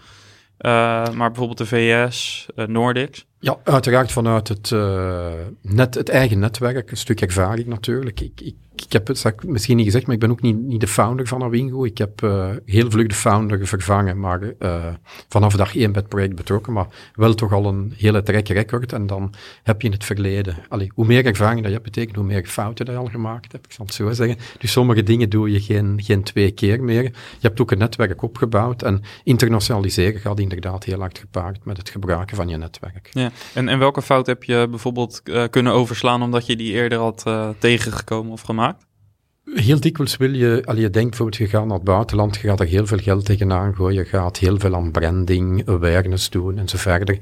[1.09, 3.25] maar bijvoorbeeld de VS, uh, Nordics?
[3.39, 8.19] Ja, uiteraard vanuit het, uh, net, het eigen netwerk, een stuk ervaring natuurlijk.
[8.21, 10.79] Ik, ik, ik heb het ik misschien niet gezegd, maar ik ben ook niet, niet
[10.79, 11.85] de founder van Awingo.
[11.85, 14.85] Ik heb uh, heel vlug de founder vervangen, maar uh,
[15.29, 18.93] vanaf dag één bij het project betrokken, maar wel toch al een hele track record.
[18.93, 19.33] En dan
[19.63, 20.55] heb je in het verleden,
[20.93, 23.65] hoe meer ervaring dat je hebt, betekent hoe meer fouten dat je al gemaakt hebt,
[23.65, 24.37] ik zal het zo zeggen.
[24.59, 27.03] Dus sommige dingen doe je geen, geen twee keer meer.
[27.03, 27.11] Je
[27.47, 32.35] hebt ook een netwerk opgebouwd en internationaliseren gaat inderdaad heel hard gepaard met het gebruiken
[32.35, 33.09] van je netwerk.
[33.11, 33.31] Ja.
[33.53, 37.23] En, en welke fout heb je bijvoorbeeld uh, kunnen overslaan omdat je die eerder had
[37.59, 38.62] tegengekomen of gemaakt?
[39.45, 42.59] Heel dikwijls wil je, al je denkt bijvoorbeeld, je gaat naar het buitenland, je gaat
[42.59, 46.69] er heel veel geld tegenaan gooien, je gaat heel veel aan branding, awareness doen en
[46.69, 47.19] zo verder.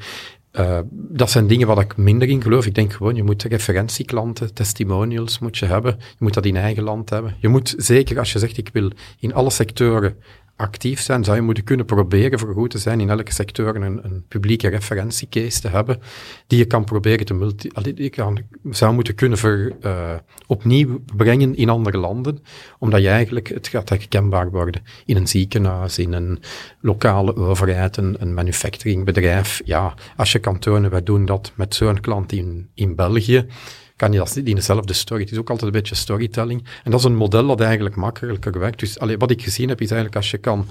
[0.60, 2.65] Uh, dat zijn dingen waar ik minder in geloof.
[2.65, 5.95] Ik denk gewoon, je moet referentieklanten, testimonials moet je hebben.
[5.99, 7.36] Je moet dat in eigen land hebben.
[7.39, 10.17] Je moet zeker, als je zegt, ik wil in alle sectoren
[10.62, 14.06] actief zijn, zou je moeten kunnen proberen voor goed te zijn in elke sector een,
[14.06, 16.00] een publieke referentiecase te hebben,
[16.47, 19.39] die je kan proberen te multi, die je kan, zou moeten kunnen
[19.84, 20.13] uh,
[20.47, 22.43] opnieuw brengen in andere landen,
[22.80, 26.39] omdat je eigenlijk, het gaat herkenbaar worden in een ziekenhuis, in een
[26.82, 29.62] lokale overheid, een, een manufacturingbedrijf.
[29.65, 33.45] Ja, als je kan tonen, wij doen dat met zo'n klant in, in België,
[34.02, 35.22] kan je dat in dezelfde story.
[35.22, 36.64] Het is ook altijd een beetje storytelling.
[36.84, 38.80] En dat is een model dat eigenlijk makkelijker werkt.
[38.80, 40.68] Dus wat ik gezien heb, is eigenlijk als je kan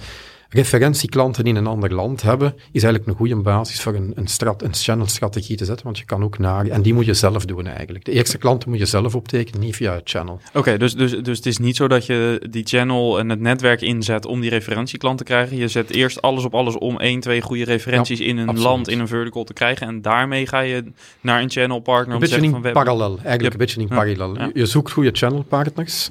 [0.51, 4.63] referentieklanten in een ander land hebben, is eigenlijk een goede basis voor een, een, strat,
[4.63, 7.67] een channel-strategie te zetten, want je kan ook naar, en die moet je zelf doen
[7.67, 8.05] eigenlijk.
[8.05, 10.41] De eerste klanten moet je zelf optekenen, niet via het channel.
[10.49, 13.41] Oké, okay, dus, dus, dus het is niet zo dat je die channel en het
[13.41, 15.57] netwerk inzet om die referentieklant te krijgen.
[15.57, 18.69] Je zet eerst alles op alles om één, twee goede referenties ja, in een absoluut.
[18.69, 20.85] land, in een vertical te krijgen en daarmee ga je
[21.21, 22.15] naar een channel partner.
[22.15, 24.35] Een beetje in van, parallel, eigenlijk een beetje in parallel.
[24.35, 24.51] Ja.
[24.55, 26.11] Je zoekt goede channelpartners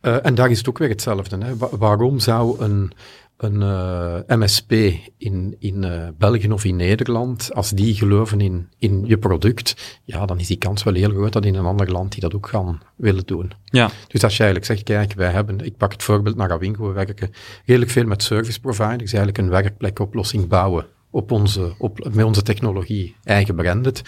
[0.00, 1.38] en daar is het ook weer hetzelfde.
[1.44, 1.54] Hè.
[1.78, 2.92] waarom zou een,
[3.36, 4.72] een uh, eh, MSP
[5.16, 10.26] in, in uh, België of in Nederland, als die geloven in, in je product, ja,
[10.26, 12.48] dan is die kans wel heel groot dat in een ander land die dat ook
[12.48, 13.52] gaan willen doen.
[13.64, 13.90] Ja.
[14.08, 16.92] Dus als je eigenlijk zegt, kijk, wij hebben, ik pak het voorbeeld naar Awingo, we
[16.92, 17.30] werken
[17.64, 23.16] redelijk veel met service providers, eigenlijk een werkplekoplossing bouwen op onze, op, met onze technologie
[23.24, 24.02] eigen branded.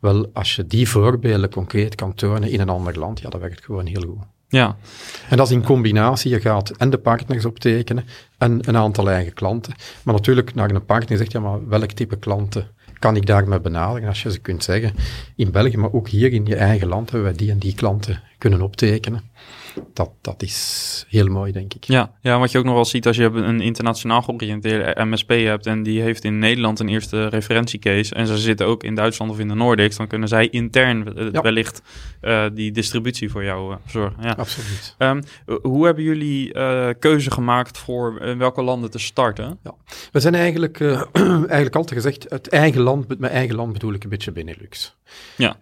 [0.00, 3.64] Wel, als je die voorbeelden concreet kan tonen in een ander land, ja, dat werkt
[3.64, 4.24] gewoon heel goed.
[4.52, 4.76] Ja.
[5.28, 8.04] En dat is in combinatie, je gaat en de partners optekenen
[8.38, 9.74] en een aantal eigen klanten.
[10.02, 12.66] Maar natuurlijk naar een partner zegt, ja, maar welk type klanten
[12.98, 14.08] kan ik daarmee benaderen?
[14.08, 14.94] Als je ze kunt zeggen,
[15.36, 18.22] in België, maar ook hier in je eigen land hebben wij die en die klanten
[18.38, 19.22] kunnen optekenen
[19.92, 21.84] dat, dat is heel mooi, denk ik.
[21.84, 25.66] Ja, ja, wat je ook nog wel ziet als je een internationaal georiënteerde MSP hebt
[25.66, 29.38] en die heeft in Nederland een eerste referentiecase en ze zitten ook in Duitsland of
[29.38, 31.82] in de Nordics, dan kunnen zij intern wellicht
[32.22, 34.22] uh, die distributie voor jou uh, zorgen.
[34.22, 34.34] Ja.
[34.38, 34.94] Absoluut.
[34.98, 35.22] Um,
[35.62, 39.58] hoe hebben jullie uh, keuze gemaakt voor welke landen te starten?
[39.62, 39.74] Ja.
[40.12, 40.80] We zijn eigenlijk,
[41.20, 44.96] eigenlijk altijd gezegd, het eigen land, met mijn eigen land bedoel ik een beetje Benelux.
[45.36, 45.56] Ja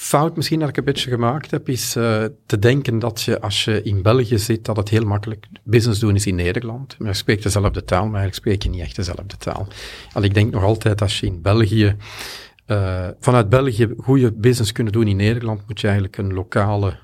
[0.00, 3.64] fout misschien dat ik een beetje gemaakt heb, is uh, te denken dat je als
[3.64, 6.96] je in België zit, dat het heel makkelijk business doen is in Nederland.
[6.98, 9.66] Je spreekt dezelfde taal, maar eigenlijk spreek je niet echt dezelfde taal.
[10.14, 11.96] En ik denk nog altijd als je in België,
[12.66, 16.98] uh, vanuit België goede business kunnen doen in Nederland, moet je eigenlijk een lokale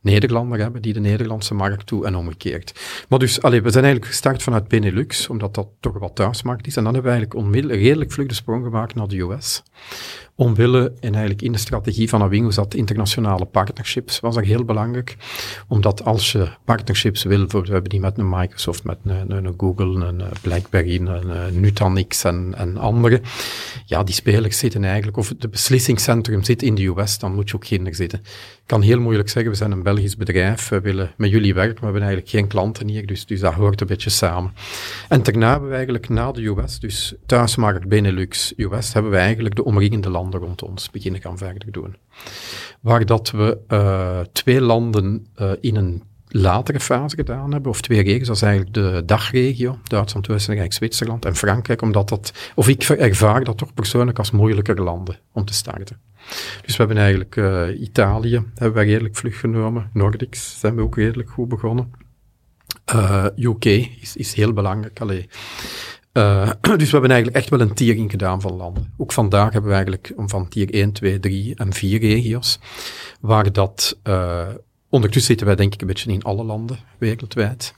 [0.00, 2.80] Nederlander hebben die de Nederlandse markt toe en omgekeerd.
[3.08, 6.76] Maar dus, allee, we zijn eigenlijk gestart vanuit Benelux, omdat dat toch wat thuismarkt is.
[6.76, 9.62] En dan hebben we eigenlijk onmiddellijk redelijk vlug de sprong gemaakt naar de US
[10.36, 15.16] omwille, en eigenlijk in de strategie van Awingo zat internationale partnerships, was dat heel belangrijk.
[15.68, 20.22] Omdat als je partnerships wil, we hebben die met een Microsoft, met een, Google, een
[20.42, 23.20] BlackBerry, een, Nutanix en, en andere,
[23.86, 27.56] ja, die spelers zitten eigenlijk, of het beslissingscentrum zit in de US, dan moet je
[27.56, 28.18] ook geen zitten.
[28.18, 31.78] Ik kan heel moeilijk zeggen, we zijn een Belgisch bedrijf, we willen met jullie werken,
[31.80, 34.52] maar we hebben eigenlijk geen klanten hier, dus, dus dat hoort een beetje samen.
[35.08, 39.54] En daarna hebben we eigenlijk na de US, dus thuismarkt Benelux, US, hebben we eigenlijk
[39.54, 41.96] de omringende landen rond ons beginnen gaan verder doen.
[42.80, 48.02] Waar dat we uh, twee landen uh, in een latere fase gedaan hebben, of twee
[48.02, 52.82] regio's, dat is eigenlijk de dagregio, Duitsland, Oostenrijk, Zwitserland en Frankrijk, omdat dat, of ik
[52.82, 56.00] ervaar dat toch persoonlijk als moeilijker landen om te starten.
[56.62, 60.96] Dus we hebben eigenlijk uh, Italië, hebben we redelijk vlug genomen, Nordics zijn we ook
[60.96, 61.90] redelijk goed begonnen.
[63.36, 65.00] UK is, is heel belangrijk.
[65.00, 65.28] Allee,
[66.16, 68.92] uh, dus we hebben eigenlijk echt wel een tiering gedaan van landen.
[68.96, 72.58] Ook vandaag hebben we eigenlijk van tier 1, 2, 3 en 4 regio's,
[73.20, 74.46] waar dat, uh,
[74.88, 77.74] ondertussen zitten wij denk ik een beetje in alle landen wereldwijd.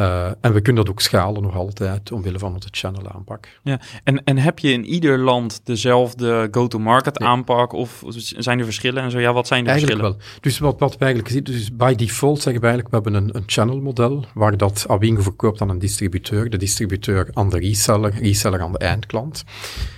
[0.00, 3.48] Uh, en we kunnen dat ook schalen nog altijd omwille van onze channel aanpak.
[3.62, 8.02] Ja, en, en heb je in ieder land dezelfde go-to-market aanpak of
[8.36, 9.20] zijn er verschillen en zo?
[9.20, 10.24] Ja, wat zijn de eigenlijk verschillen?
[10.30, 10.40] Wel.
[10.40, 13.36] Dus wat, wat we eigenlijk zien, dus by default zeggen we eigenlijk, we hebben een,
[13.36, 18.14] een channel model waar dat Awingo verkoopt aan een distributeur, de distributeur aan de reseller,
[18.20, 19.44] reseller aan de eindklant.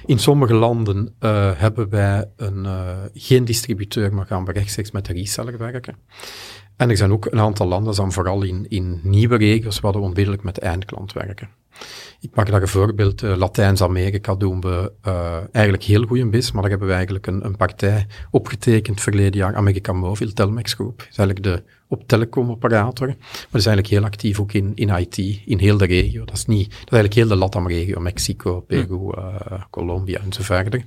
[0.06, 5.06] In sommige landen uh, hebben wij een, uh, geen distributeur, maar gaan we rechtstreeks met
[5.06, 5.96] de reseller werken.
[6.80, 9.98] En er zijn ook een aantal landen, dan vooral in, in nieuwe regio's, waar we
[9.98, 11.48] onmiddellijk met de eindklant werken.
[12.20, 16.52] Ik pak daar een voorbeeld, uh, Latijns-Amerika doen we uh, eigenlijk heel goed in bis,
[16.52, 20.98] maar daar hebben we eigenlijk een, een partij opgetekend verleden jaar, America Mobile, Telmex Group.
[20.98, 23.16] Dat is eigenlijk de op telecom-operator, maar
[23.50, 26.24] dat is eigenlijk heel actief ook in, in IT, in heel de regio.
[26.24, 29.34] Dat is niet, dat is eigenlijk heel de Latam-regio, Mexico, Peru, uh,
[29.70, 30.84] Colombia en zo verder.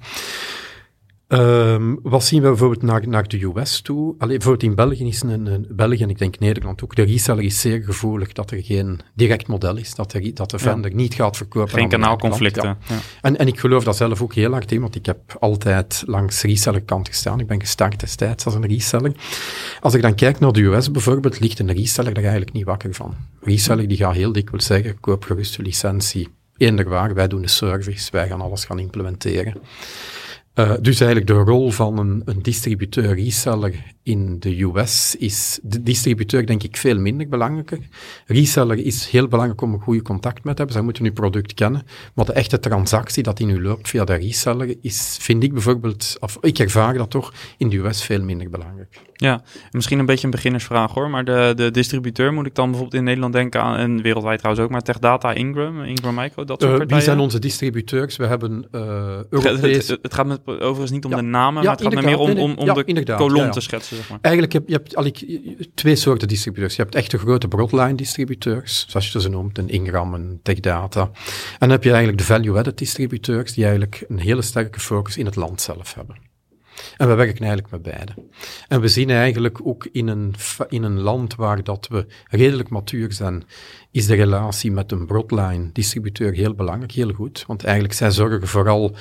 [1.27, 4.15] Um, wat zien we bijvoorbeeld naar, naar de US toe?
[4.17, 7.43] Allee, bijvoorbeeld in België is een, een, België en ik denk Nederland ook, de reseller
[7.43, 11.13] is zeer gevoelig dat er geen direct model is, dat, er, dat de vendor niet
[11.13, 11.73] gaat verkopen.
[11.73, 12.63] Geen kanaalconflicten.
[12.63, 12.77] Ja.
[12.88, 12.99] Ja.
[13.21, 16.41] En, en ik geloof dat zelf ook heel hard in, want ik heb altijd langs
[16.41, 17.39] resellerkant gestaan.
[17.39, 19.12] Ik ben gestart destijds als een reseller.
[19.81, 22.93] Als ik dan kijk naar de US bijvoorbeeld, ligt een reseller daar eigenlijk niet wakker
[22.93, 23.15] van.
[23.41, 26.27] Reseller die gaat heel dikwijls zeggen, koop gerust licentie.
[26.57, 29.55] Eender waar, wij doen de service, wij gaan alles gaan implementeren.
[30.55, 35.83] Uh, dus eigenlijk de rol van een, een distributeur, reseller in de US is de
[35.83, 37.79] distributeur denk ik veel minder belangrijker.
[38.25, 40.73] Reseller is heel belangrijk om een goede contact met te hebben.
[40.75, 41.85] Zij moeten uw product kennen.
[42.13, 46.17] Maar de echte transactie dat in u loopt via de reseller is, vind ik bijvoorbeeld,
[46.19, 49.01] of ik ervaar dat toch, in de US veel minder belangrijk.
[49.23, 52.99] Ja, misschien een beetje een beginnersvraag hoor, maar de, de distributeur moet ik dan bijvoorbeeld
[52.99, 56.81] in Nederland denken aan, en wereldwijd trouwens ook, maar TechData, Ingram, Ingram Micro, dat soort
[56.81, 58.15] uh, Wie zijn onze distributeurs?
[58.15, 58.81] We hebben uh,
[59.29, 59.88] Europees...
[59.88, 61.17] Het, het, gaat met, overigens niet om ja.
[61.17, 63.95] de namen, ja, maar het gaat meer om, om, om ja, de kolom te schetsen,
[63.95, 64.17] zeg maar.
[64.21, 65.12] Eigenlijk heb je hebt al
[65.73, 66.75] twee soorten distributeurs.
[66.75, 71.01] Je hebt echt de grote broadline distributeurs, zoals je ze noemt, een Ingram, een TechData.
[71.01, 71.12] En
[71.59, 75.36] dan heb je eigenlijk de value-added distributeurs, die eigenlijk een hele sterke focus in het
[75.36, 76.22] land zelf hebben.
[76.97, 78.13] En we werken eigenlijk met beide.
[78.67, 80.36] En we zien eigenlijk ook in een,
[80.69, 83.43] in een land waar dat we redelijk matuur zijn,
[83.91, 87.43] is de relatie met een broadline distributeur heel belangrijk, heel goed.
[87.47, 88.95] Want eigenlijk zij zorgen vooral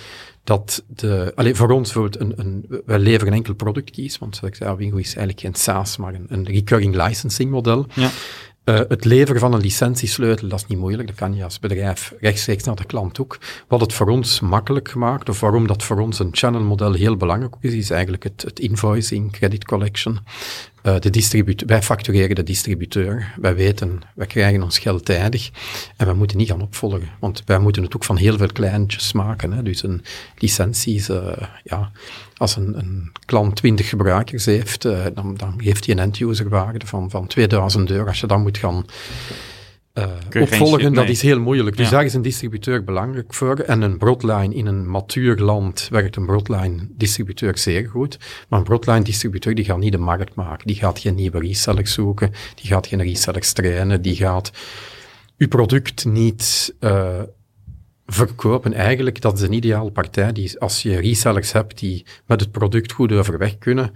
[0.44, 4.36] dat de, alleen voor ons bijvoorbeeld, een, een, wij leveren een enkel product kies, want
[4.36, 7.86] zoals ik zei, Wingo is eigenlijk geen SaaS, maar een, een recurring licensing model.
[7.94, 8.10] Ja.
[8.64, 11.08] Uh, het leveren van een licentiesleutel, dat is niet moeilijk.
[11.08, 13.38] Dat kan je als bedrijf rechtstreeks naar de klant ook.
[13.68, 17.54] Wat het voor ons makkelijk gemaakt, of waarom dat voor ons een channelmodel heel belangrijk
[17.60, 20.18] is, is eigenlijk het, het invoicing, credit collection.
[20.82, 23.34] Uh, de distributeur, wij factureren de distributeur.
[23.40, 25.50] Wij weten, wij krijgen ons geld tijdig.
[25.96, 27.08] En wij moeten niet gaan opvolgen.
[27.18, 29.52] Want wij moeten het ook van heel veel kleintjes maken.
[29.52, 29.62] Hè.
[29.62, 30.02] Dus een
[30.38, 31.32] licentie uh,
[31.64, 31.90] ja,
[32.36, 36.86] als een, een, klant 20 gebruikers heeft, uh, dan, dan geeft hij een end-user waarde
[36.86, 38.06] van, van 2000 euro.
[38.06, 38.84] Als je dan moet gaan
[39.94, 41.76] uh, opvolgen, dat is heel moeilijk.
[41.76, 43.58] Dus daar is een distributeur belangrijk voor.
[43.58, 48.18] En een broadline in een matuur land werkt een broadline distributeur zeer goed.
[48.48, 50.66] Maar een broadline distributeur die gaat niet de markt maken.
[50.66, 52.32] Die gaat geen nieuwe resellers zoeken.
[52.54, 54.02] Die gaat geen resellers trainen.
[54.02, 54.50] Die gaat
[55.38, 57.20] uw product niet uh,
[58.06, 58.72] verkopen.
[58.72, 60.32] Eigenlijk, dat is een ideale partij.
[60.32, 63.92] Die, als je resellers hebt die met het product goed overweg kunnen,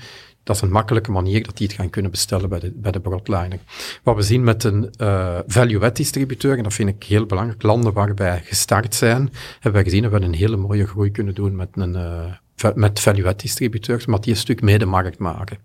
[0.47, 3.01] dat is een makkelijke manier dat die het gaan kunnen bestellen bij de, bij de
[3.01, 3.59] broadliner.
[4.03, 7.93] Wat we zien met een uh, value-add distributeur, en dat vind ik heel belangrijk, landen
[7.93, 11.57] waar wij gestart zijn, hebben wij gezien dat we een hele mooie groei kunnen doen
[11.57, 15.59] met een uh, met value-add distributeurs, maar die een stuk mee de markt maken.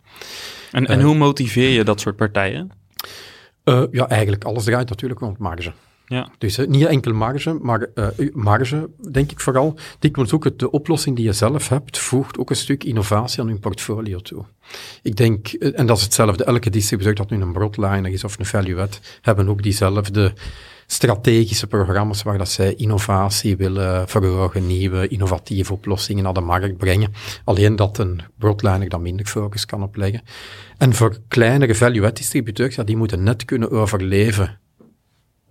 [0.72, 2.72] En, en uh, hoe motiveer je dat soort partijen?
[3.92, 5.72] ja, eigenlijk alles draait natuurlijk rond marge.
[6.12, 6.30] Ja.
[6.38, 9.76] Dus uh, niet enkel marge, maar uh, marge, denk ik vooral.
[10.00, 13.48] Dikwijls ook het, de oplossing die je zelf hebt, voegt ook een stuk innovatie aan
[13.48, 14.46] je portfolio toe.
[15.02, 18.40] Ik denk, uh, en dat is hetzelfde, elke distributeur, dat nu een broadliner is of
[18.40, 20.34] een value-add, hebben ook diezelfde
[20.86, 27.14] strategische programma's waar dat zij innovatie willen verhogen, nieuwe innovatieve oplossingen naar de markt brengen.
[27.44, 30.22] Alleen dat een broadliner dan minder focus kan opleggen.
[30.78, 34.60] En voor kleinere value-add distributeurs, ja, die moeten net kunnen overleven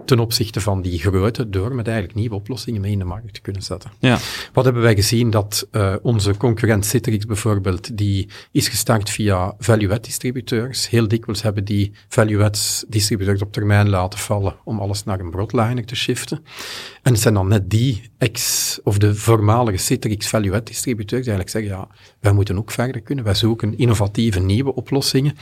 [0.05, 3.41] ten opzichte van die grote, door met eigenlijk nieuwe oplossingen mee in de markt te
[3.41, 3.91] kunnen zetten.
[3.99, 4.19] Ja.
[4.53, 5.31] Wat hebben wij gezien?
[5.31, 10.89] Dat uh, onze concurrent Citrix bijvoorbeeld, die is gestart via value-add distributeurs.
[10.89, 15.85] Heel dikwijls hebben die value-add distributeurs op termijn laten vallen om alles naar een broadliner
[15.85, 16.45] te shiften.
[17.03, 21.51] En het zijn dan net die ex, of de voormalige Citrix value-add distributeurs die eigenlijk
[21.51, 23.25] zeggen, ja, wij moeten ook verder kunnen.
[23.25, 25.37] Wij zoeken innovatieve nieuwe oplossingen.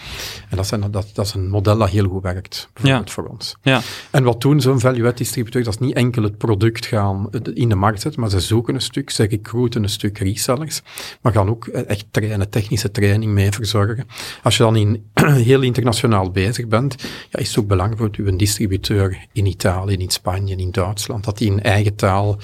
[0.50, 3.14] En dat, zijn, dat, dat is een model dat heel goed werkt, bijvoorbeeld ja.
[3.14, 3.56] voor ons.
[3.62, 3.80] Ja.
[4.10, 5.64] En wat doen zo'n value-add distributeur?
[5.64, 8.80] Dat is niet enkel het product gaan in de markt zetten, maar ze zoeken een
[8.80, 10.82] stuk, ze recruiten een stuk resellers,
[11.22, 14.06] maar gaan ook echt trainen, technische training mee verzorgen.
[14.42, 15.10] Als je dan in,
[15.50, 16.94] heel internationaal bezig bent,
[17.30, 21.38] ja, is het ook belangrijk voor uw distributeur in Italië, in Spanje, in Duitsland, dat
[21.38, 22.38] die in eigen taal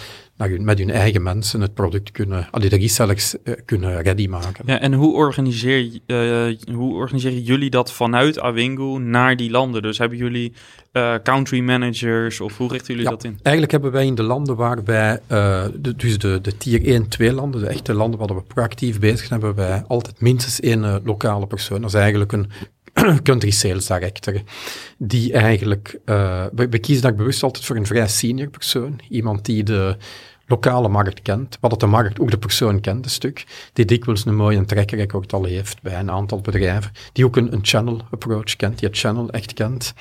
[0.49, 4.65] met hun eigen mensen het product kunnen, allee, de resellers uh, kunnen ready maken.
[4.67, 9.83] Ja, en hoe, organiseer, uh, hoe organiseren jullie dat vanuit Awingo naar die landen?
[9.83, 10.53] Dus hebben jullie
[10.93, 13.39] uh, country managers of hoe richten jullie dat in?
[13.43, 17.33] Eigenlijk hebben wij in de landen waar wij, de, dus de, de tier 1, 2
[17.33, 21.47] landen, de echte landen waar we proactief bezig zijn, hebben wij altijd minstens één lokale
[21.47, 21.81] persoon.
[21.81, 22.51] Dat is eigenlijk een
[23.23, 24.43] country sales director,
[24.99, 29.45] die eigenlijk, uh, we, we, kiezen daar bewust altijd voor een vrij senior persoon, iemand
[29.45, 29.97] die de
[30.47, 34.25] lokale markt kent, wat het de markt ook de persoon kent, een stuk, die dikwijls
[34.25, 38.01] een mooie track record al heeft bij een aantal bedrijven, die ook een, een channel
[38.11, 39.95] approach kent, die het channel echt kent.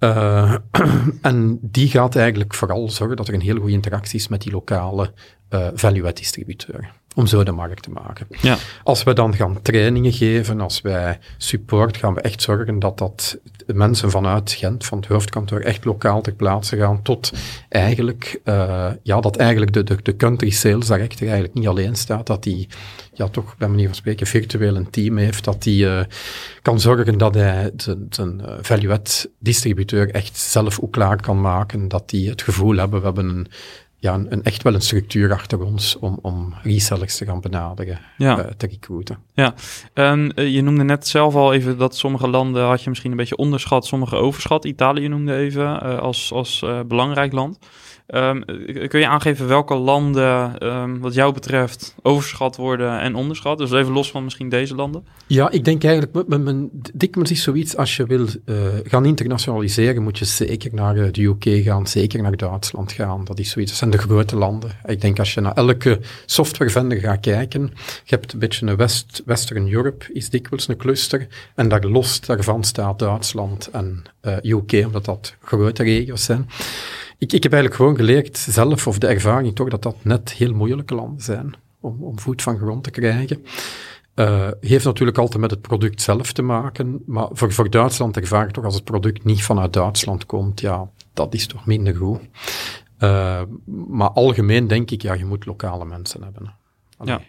[0.00, 0.54] Uh,
[1.22, 4.52] en die gaat eigenlijk vooral zorgen dat er een heel goede interactie is met die
[4.52, 5.12] lokale
[5.50, 8.26] uh, value-add distributeur om zo de markt te maken.
[8.40, 8.56] Ja.
[8.82, 13.38] Als we dan gaan trainingen geven, als wij support, gaan we echt zorgen dat dat
[13.66, 17.32] mensen vanuit Gent, van het hoofdkantoor, echt lokaal ter plaatse gaan, tot
[17.68, 22.26] eigenlijk, uh, ja, dat eigenlijk de, de, de country sales director eigenlijk niet alleen staat,
[22.26, 22.68] dat die,
[23.12, 26.00] ja, toch bij manier van spreken, virtueel een team heeft, dat die uh,
[26.62, 27.70] kan zorgen dat hij
[28.10, 32.98] zijn uh, value-add distributeur echt zelf ook klaar kan maken, dat die het gevoel hebben,
[32.98, 33.46] we hebben een
[34.00, 38.38] ja, een, echt wel een structuur achter ons om, om resellers te gaan benaderen, ja.
[38.38, 39.18] Uh, te recruiten.
[39.32, 39.54] Ja,
[39.94, 43.16] en uh, je noemde net zelf al even dat sommige landen had je misschien een
[43.16, 44.64] beetje onderschat, sommige overschat.
[44.64, 47.58] Italië noemde even uh, als, als belangrijk land.
[48.14, 48.44] Um,
[48.88, 53.58] kun je aangeven welke landen, um, wat jou betreft, overschat worden en onderschat?
[53.58, 55.06] Dus even los van misschien deze landen.
[55.26, 56.30] Ja, ik denk eigenlijk,
[56.94, 61.64] dikwijls is zoiets, als je wil uh, gaan internationaliseren, moet je zeker naar de UK
[61.64, 63.24] gaan, zeker naar Duitsland gaan.
[63.24, 64.70] Dat is zoiets, dat zijn de grote landen.
[64.84, 67.70] Ik denk als je naar elke softwarevender gaat kijken,
[68.04, 72.20] je hebt een beetje een West, Western Europe, is dikwijls een cluster, en daar los
[72.20, 76.48] daarvan staat Duitsland en uh, UK, omdat dat grote regio's zijn.
[77.18, 80.52] Ik, ik heb eigenlijk gewoon geleerd zelf, of de ervaring toch, dat dat net heel
[80.52, 81.54] moeilijke landen zijn.
[81.80, 83.44] om, om voet van grond te krijgen.
[84.14, 88.46] Uh, heeft natuurlijk altijd met het product zelf te maken, maar voor, voor Duitsland ervaar
[88.46, 92.20] ik toch als het product niet vanuit Duitsland komt, ja, dat is toch minder goed.
[92.98, 93.42] Uh,
[93.88, 96.54] maar algemeen denk ik, ja, je moet lokale mensen hebben.
[97.04, 97.20] Ja.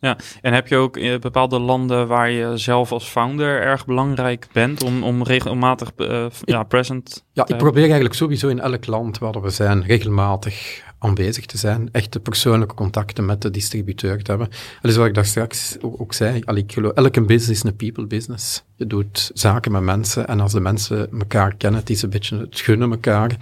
[0.00, 4.46] Ja, en heb je ook eh, bepaalde landen waar je zelf als founder erg belangrijk
[4.52, 9.18] bent om, om regelmatig uh, ja, present Ja, ik probeer eigenlijk sowieso in elk land
[9.18, 14.48] waar we zijn regelmatig aanwezig te zijn, echte persoonlijke contacten met de distributeur te hebben.
[14.80, 16.42] Dat is wat ik daar straks ook, zei.
[16.54, 18.64] ik geloof, elke business is een people business.
[18.74, 22.38] Je doet zaken met mensen en als de mensen elkaar kennen, het is een beetje
[22.38, 23.36] het gunnen elkaar.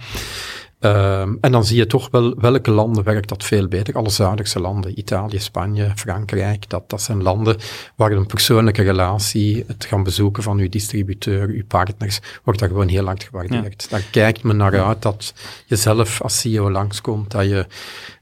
[0.79, 3.93] Um, en dan zie je toch wel welke landen werkt dat veel beter.
[3.93, 7.57] Alle zuidelijkse landen, Italië, Spanje, Frankrijk, dat, dat zijn landen
[7.95, 12.87] waar een persoonlijke relatie, het gaan bezoeken van uw distributeur, uw partners, wordt daar gewoon
[12.87, 13.81] heel lang gewaardeerd.
[13.83, 13.89] Ja.
[13.89, 15.33] Daar kijkt men naar uit dat
[15.65, 17.65] je zelf als CEO langskomt, dat je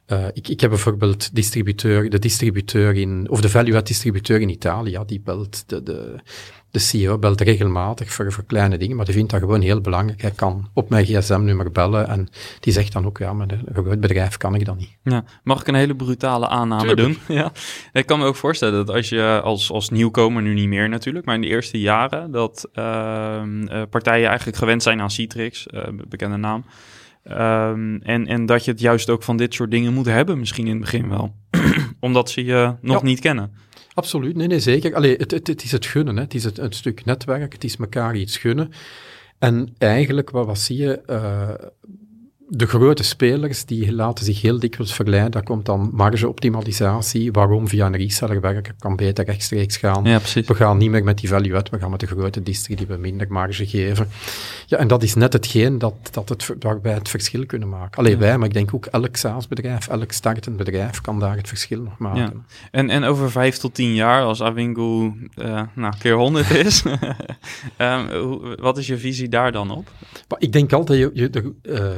[0.08, 5.00] uh, ik, ik heb bijvoorbeeld distributeur, de distributeur in, of de value-add distributeur in Italië,
[5.06, 6.15] die belt de, de,
[6.75, 10.21] de CEO belt regelmatig voor, voor kleine dingen, maar die vindt dat gewoon heel belangrijk.
[10.21, 12.27] Hij kan op mijn gsm-nummer bellen en
[12.59, 14.97] die zegt dan ook, ja, met een groot bedrijf kan ik dat niet.
[15.03, 17.17] Ja, mag ik een hele brutale aanname doen?
[17.27, 17.51] Ja.
[17.93, 21.25] Ik kan me ook voorstellen dat als je als, als nieuwkomer, nu niet meer natuurlijk,
[21.25, 23.41] maar in de eerste jaren, dat uh,
[23.89, 26.65] partijen eigenlijk gewend zijn aan Citrix, uh, bekende naam,
[27.31, 30.65] um, en, en dat je het juist ook van dit soort dingen moet hebben, misschien
[30.65, 31.35] in het begin wel.
[31.99, 33.53] Omdat ze je nog niet kennen.
[33.95, 34.95] Absoluut, nee, nee, zeker.
[34.95, 36.21] Allee, het, het, het is het gunnen, hè.
[36.21, 38.71] het is het, een stuk netwerk, het is elkaar iets gunnen.
[39.39, 41.49] En eigenlijk, wat, wat zie je, uh,
[42.47, 45.31] de grote spelers die laten zich heel dikwijls verleiden.
[45.31, 47.31] Daar komt dan margeoptimalisatie.
[47.31, 48.75] Waarom via een reseller werken?
[48.79, 50.03] Kan beter rechtstreeks gaan.
[50.03, 52.75] Ja, we gaan niet meer met die value uit, we gaan met de grote distri
[52.75, 54.08] die we minder marge geven.
[54.65, 57.97] Ja, en dat is net hetgeen dat, dat het, waarbij het verschil kunnen maken.
[57.97, 61.81] Alleen wij, maar ik denk ook elk SaaS-bedrijf, elk startend bedrijf kan daar het verschil
[61.81, 62.21] nog maken.
[62.47, 62.55] Ja.
[62.71, 66.84] En, en over vijf tot tien jaar, als Awingo uh, nou, keer honderd is,
[67.77, 69.91] um, wat is je visie daar dan op?
[70.27, 71.89] Maar ik denk altijd, je, je, uh,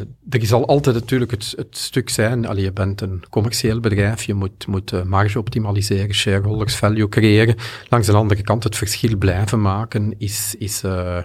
[0.42, 4.34] er zal altijd natuurlijk het, het stuk zijn, allee, je bent een commercieel bedrijf, je
[4.34, 7.56] moet, moet uh, marge optimaliseren, shareholders value creëren.
[7.90, 10.56] Langs de andere kant het verschil blijven maken is...
[10.58, 11.18] is uh,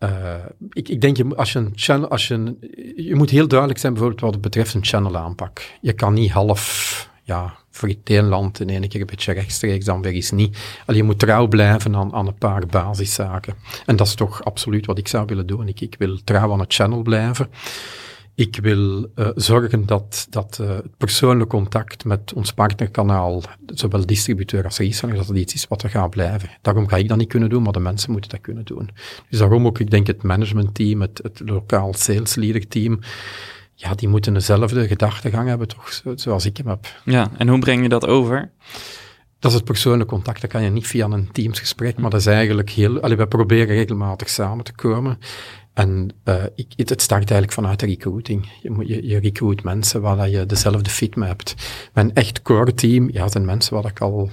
[0.00, 0.34] uh,
[0.70, 2.58] ik, ik denk, je, als je een channel, als je, een,
[2.96, 5.62] je moet heel duidelijk zijn bijvoorbeeld wat het betreft een channel aanpak.
[5.80, 9.84] Je kan niet half, ja, voor het een land in ene keer een beetje rechtstreeks,
[9.84, 10.58] dan weer eens niet.
[10.86, 13.54] Allee, je moet trouw blijven aan, aan een paar basiszaken.
[13.86, 15.68] En dat is toch absoluut wat ik zou willen doen.
[15.68, 17.48] Ik, ik wil trouw aan het channel blijven.
[18.34, 24.64] Ik wil uh, zorgen dat, dat uh, het persoonlijk contact met ons partnerkanaal, zowel distributeur
[24.64, 26.48] als reseller, dat dat iets is wat er gaat blijven.
[26.62, 28.90] Daarom ga ik dat niet kunnen doen, maar de mensen moeten dat kunnen doen.
[29.28, 33.00] Dus daarom ook, ik denk, het managementteam, het, het lokaal sales leader team,
[33.80, 36.86] ja, die moeten dezelfde gedachtegang hebben, toch, zoals ik hem heb.
[37.04, 38.50] Ja, en hoe breng je dat over?
[39.38, 42.26] Dat is het persoonlijk contact, dat kan je niet via een teamsgesprek, maar dat is
[42.26, 43.00] eigenlijk heel...
[43.00, 45.18] Allee, we proberen regelmatig samen te komen.
[45.74, 48.48] En uh, ik, het start eigenlijk vanuit de recruiting.
[48.62, 51.54] Je, moet, je, je recruit mensen waar je dezelfde fit mee hebt.
[51.92, 54.30] Mijn echt core team, ja, zijn mensen waar ik al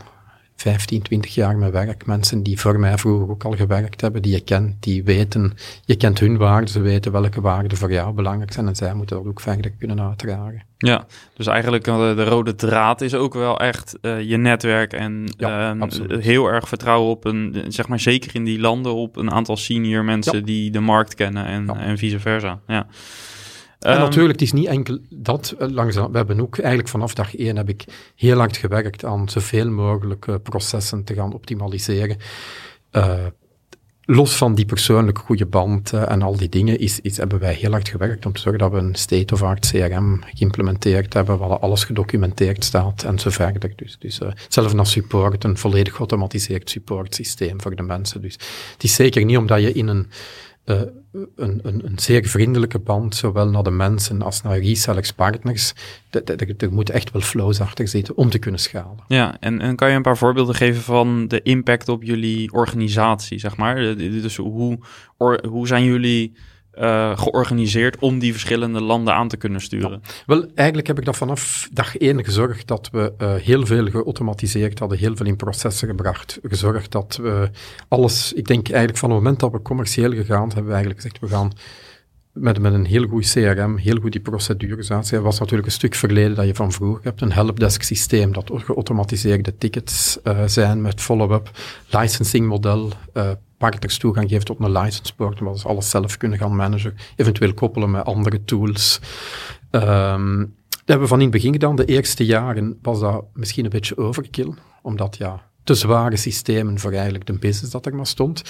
[0.58, 2.06] 15, 20 jaar mee werk.
[2.06, 5.54] Mensen die voor mij vroeger ook al gewerkt hebben, die je kent, die weten,
[5.86, 9.18] je kent hun waarden, ze weten welke waarden voor jou belangrijk zijn en zij moeten
[9.18, 10.64] dat ook verder kunnen uitdragen.
[10.78, 15.34] Ja, dus eigenlijk uh, de rode draad is ook wel echt uh, je netwerk en
[15.38, 15.84] ja, uh,
[16.20, 20.04] heel erg vertrouwen op een, zeg maar zeker in die landen, op een aantal senior
[20.04, 20.46] mensen ja.
[20.46, 21.80] die de markt kennen en, ja.
[21.80, 22.60] en vice versa.
[22.68, 22.88] Ja.
[23.80, 26.12] En um, natuurlijk, het is niet enkel dat eh, langzaam.
[26.12, 27.86] We hebben ook eigenlijk vanaf dag één heb ik
[28.16, 32.18] heel hard gewerkt aan zoveel mogelijk processen te gaan optimaliseren.
[32.92, 33.26] Uh,
[34.10, 37.54] los van die persoonlijke goede band uh, en al die dingen, is, is, hebben wij
[37.54, 41.84] heel hard gewerkt om te zorgen dat we een state-of-art CRM geïmplementeerd hebben, waar alles
[41.84, 43.74] gedocumenteerd staat en zo verder.
[43.76, 48.22] Dus, dus uh, zelfs naar support, een volledig geautomatiseerd supportsysteem voor de mensen.
[48.22, 48.34] Dus
[48.74, 50.08] het is zeker niet omdat je in een
[50.70, 50.82] uh,
[51.36, 55.74] een, een, een, zeer vriendelijke band, zowel naar de mensen als naar resellers, partners.
[56.58, 59.04] Er moeten echt wel flows achter zitten om te kunnen schalen.
[59.08, 63.58] Ja, en, kan je een paar voorbeelden geven van de impact op jullie organisatie, zeg
[63.58, 63.76] maar?
[63.98, 64.80] Dus hoe,
[65.48, 66.34] hoe zijn jullie
[66.82, 70.02] uh, georganiseerd om die verschillende landen aan te kunnen sturen?
[70.26, 74.80] Wel, eigenlijk heb ik dat vanaf dag één gezorgd dat we uh, heel veel geautomatiseerd
[74.80, 76.40] hadden, heel veel in processen gebracht.
[76.44, 77.50] Gezorgd dat we
[77.88, 81.20] alles, ik denk eigenlijk van het moment dat we commercieel gegaan, hebben we eigenlijk gezegd,
[81.20, 81.52] we gaan
[82.40, 84.88] met, met een heel goed CRM, heel goed die procedures.
[84.88, 87.22] Dat was natuurlijk een stuk verleden dat je van vroeger hebt.
[87.22, 91.52] Een helpdesk systeem dat geautomatiseerde tickets uh, zijn met follow-up,
[91.90, 92.92] licensing model,
[93.58, 97.92] partners toegang geeft tot een license maar ze alles zelf kunnen gaan managen, eventueel koppelen
[97.92, 99.00] met andere tools.
[99.72, 100.56] Um,
[100.86, 101.76] hebben we van in het begin gedaan.
[101.76, 106.92] De eerste jaren was dat misschien een beetje overkill, omdat ja, te zware systemen voor
[106.92, 108.42] eigenlijk de business dat er maar stond.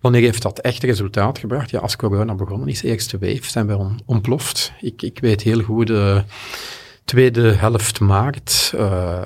[0.00, 1.70] Wanneer heeft dat echt resultaat gebracht?
[1.70, 4.72] Ja, als corona begonnen is, eerste wave, zijn we ontploft.
[4.80, 5.90] Ik, ik weet heel goed...
[5.90, 6.20] Uh,
[7.08, 9.20] tweede helft maart uh,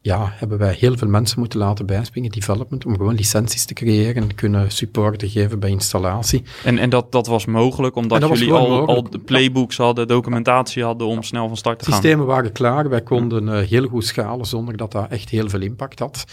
[0.00, 4.22] ja, hebben wij heel veel mensen moeten laten bijspringen, development, om gewoon licenties te creëren
[4.22, 6.42] en kunnen support te geven bij installatie.
[6.64, 11.06] En, en dat, dat was mogelijk omdat jullie al, al de playbooks hadden, documentatie hadden
[11.06, 11.94] om snel van start te gaan?
[11.94, 15.60] Systemen waren klaar, wij konden uh, heel goed schalen zonder dat dat echt heel veel
[15.60, 16.24] impact had.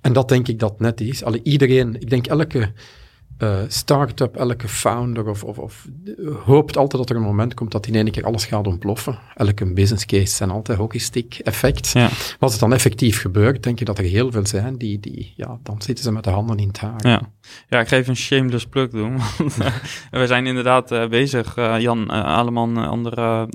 [0.00, 1.24] En dat denk ik dat net is.
[1.24, 2.72] Alle, iedereen, ik denk elke
[3.38, 5.86] uh, start-up, elke founder of, of, of,
[6.44, 9.18] hoopt altijd dat er een moment komt dat in één keer alles gaat ontploffen.
[9.34, 11.90] Elke business case zijn altijd hockeystick effect.
[11.92, 12.08] Ja.
[12.38, 15.58] Als het dan effectief gebeurt, denk je dat er heel veel zijn die, die ja,
[15.62, 17.06] dan zitten ze met de handen in het haar.
[17.06, 17.22] Ja,
[17.68, 19.16] ja ik ga even een shameless plug doen.
[20.10, 23.46] we zijn inderdaad uh, bezig, uh, Jan Aleman, andere,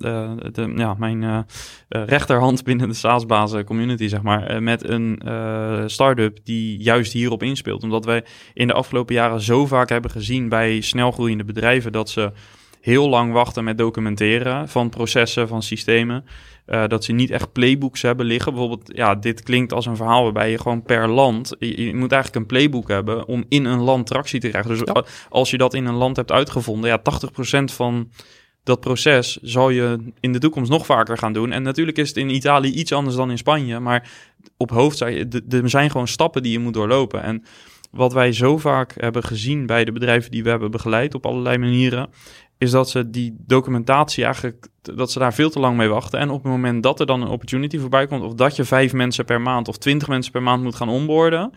[0.51, 1.45] de, ja, mijn
[1.89, 5.21] rechterhand binnen de SaaS-bazen community, zeg maar, met een
[5.85, 7.83] start-up die juist hierop inspeelt.
[7.83, 8.23] Omdat wij
[8.53, 12.31] in de afgelopen jaren zo vaak hebben gezien bij snelgroeiende bedrijven dat ze
[12.81, 16.25] heel lang wachten met documenteren van processen, van systemen.
[16.67, 18.51] Uh, dat ze niet echt playbooks hebben liggen.
[18.51, 21.55] Bijvoorbeeld, ja, dit klinkt als een verhaal waarbij je gewoon per land.
[21.59, 24.71] Je, moet eigenlijk een playbook hebben om in een land tractie te krijgen.
[24.71, 27.01] Dus als je dat in een land hebt uitgevonden, ja,
[27.61, 28.09] 80% van
[28.63, 31.51] dat proces zal je in de toekomst nog vaker gaan doen.
[31.51, 33.79] En natuurlijk is het in Italië iets anders dan in Spanje.
[33.79, 34.09] Maar
[34.57, 37.23] op hoofd, er zijn gewoon stappen die je moet doorlopen.
[37.23, 37.43] En
[37.91, 41.57] wat wij zo vaak hebben gezien bij de bedrijven die we hebben begeleid op allerlei
[41.57, 42.09] manieren,
[42.57, 46.19] is dat ze die documentatie eigenlijk, dat ze daar veel te lang mee wachten.
[46.19, 48.93] En op het moment dat er dan een opportunity voorbij komt, of dat je vijf
[48.93, 51.51] mensen per maand of twintig mensen per maand moet gaan onboorden,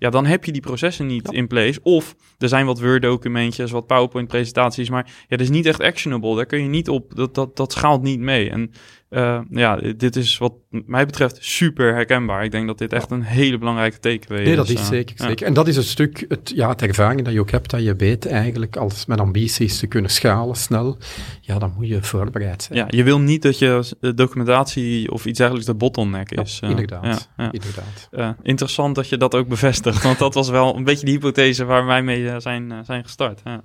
[0.00, 1.80] ja, dan heb je die processen niet in place.
[1.82, 6.36] Of er zijn wat Word-documentjes, wat PowerPoint-presentaties, maar ja, dat is niet echt actionable.
[6.36, 8.50] Daar kun je niet op, dat, dat, dat schaalt niet mee.
[8.50, 8.70] En
[9.10, 12.44] uh, ja, dit is wat mij betreft super herkenbaar.
[12.44, 14.46] Ik denk dat dit echt een hele belangrijke teken is.
[14.46, 15.46] Nee, dat is zeker, zeker.
[15.46, 17.96] En dat is een stuk, het, ja, het ervaring dat je ook hebt, dat je
[17.96, 20.98] weet eigenlijk, als met ambities te kunnen schalen snel,
[21.40, 22.78] ja, dan moet je voorbereid zijn.
[22.78, 26.58] Ja, je wil niet dat je documentatie of iets dergelijks de bottleneck is.
[26.60, 28.08] Ja, inderdaad, ja, inderdaad.
[28.10, 31.64] Uh, interessant dat je dat ook bevestigt, want dat was wel een beetje de hypothese
[31.64, 33.40] waar wij mee zijn, zijn gestart.
[33.44, 33.62] Ja.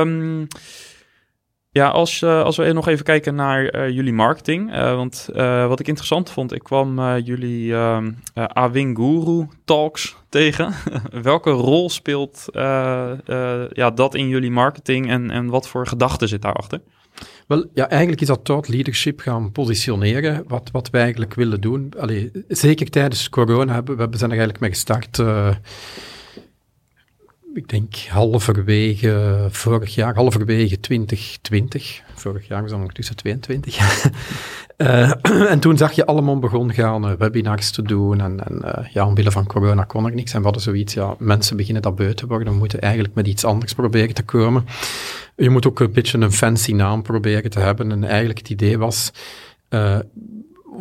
[0.00, 0.46] Um,
[1.76, 4.74] ja, als, uh, als we nog even kijken naar uh, jullie marketing.
[4.74, 5.28] Uh, want
[5.68, 7.74] wat ik interessant vond, ik kwam jullie
[8.34, 10.74] Awinguru Talks tegen.
[11.22, 12.44] Welke rol speelt
[13.72, 16.80] ja, dat in jullie marketing en, en wat voor gedachten zit daarachter?
[17.46, 21.92] Wel, ja, eigenlijk is dat thought leadership gaan positioneren, wat, wat wij eigenlijk willen doen.
[21.98, 25.18] Allee, zeker tijdens corona hebben we zijn er eigenlijk mee gestart
[27.56, 32.02] ik denk halverwege vorig jaar, halverwege 2020.
[32.14, 33.78] Vorig jaar was dan ondertussen 22.
[34.76, 38.20] uh, en toen zag je allemaal begon gaan uh, webinars te doen.
[38.20, 40.32] En, en uh, ja, omwille van corona kon er niks.
[40.32, 42.52] En we hadden zoiets, ja, mensen beginnen dat beu te worden.
[42.52, 44.64] We moeten eigenlijk met iets anders proberen te komen.
[45.36, 47.90] Je moet ook een beetje een fancy naam proberen te hebben.
[47.90, 49.12] En eigenlijk het idee was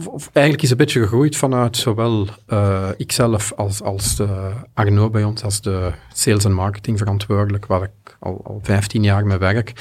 [0.03, 5.23] of, eigenlijk is een beetje gegroeid vanuit zowel uh, ikzelf als, als de Arno bij
[5.23, 9.73] ons, als de sales en marketing verantwoordelijk, waar ik al, al 15 jaar mee werk.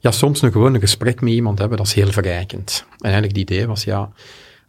[0.00, 2.84] Ja, soms een gewoon een gesprek met iemand hebben, dat is heel verrijkend.
[2.90, 4.10] En eigenlijk het idee was, ja,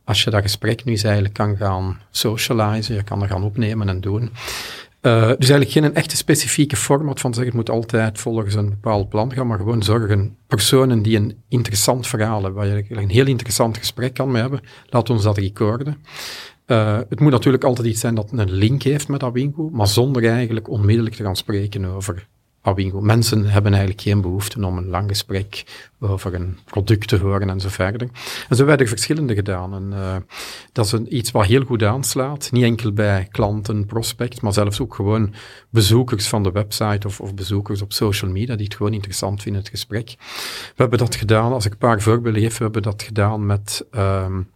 [0.03, 3.89] als je dat gesprek nu eens eigenlijk kan gaan socializen, je kan er gaan opnemen
[3.89, 4.31] en doen,
[5.01, 9.33] dus eigenlijk geen echte specifieke format van zeggen, het moet altijd volgens een bepaald plan
[9.33, 13.77] gaan, maar gewoon zorgen, personen die een interessant verhaal hebben, waar je een heel interessant
[13.77, 15.97] gesprek kan mee hebben, laat ons dat recorden.
[16.67, 19.87] Uh, het moet natuurlijk altijd iets zijn dat een link heeft met dat winkel, maar
[19.87, 22.27] zonder eigenlijk onmiddellijk te gaan spreken over
[22.61, 23.01] Awingo.
[23.01, 25.63] Mensen hebben eigenlijk geen behoefte om een lang gesprek
[25.99, 28.07] over een product te horen en zo verder.
[28.49, 29.73] En zo werden verschillende gedaan.
[29.73, 30.15] En uh,
[30.71, 32.51] dat is iets wat heel goed aanslaat.
[32.51, 35.33] Niet enkel bij klanten, prospects, maar zelfs ook gewoon
[35.69, 39.61] bezoekers van de website of, of bezoekers op social media die het gewoon interessant vinden,
[39.61, 40.15] het gesprek.
[40.75, 43.85] We hebben dat gedaan, als ik een paar voorbeelden geef, we hebben dat gedaan met...
[43.95, 44.49] Um,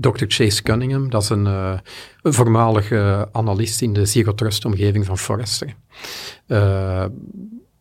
[0.00, 0.24] Dr.
[0.28, 1.78] Chase Cunningham, dat is een, uh,
[2.22, 5.74] een voormalige analist in de Zero Trust omgeving van Forrester.
[6.46, 7.04] Uh,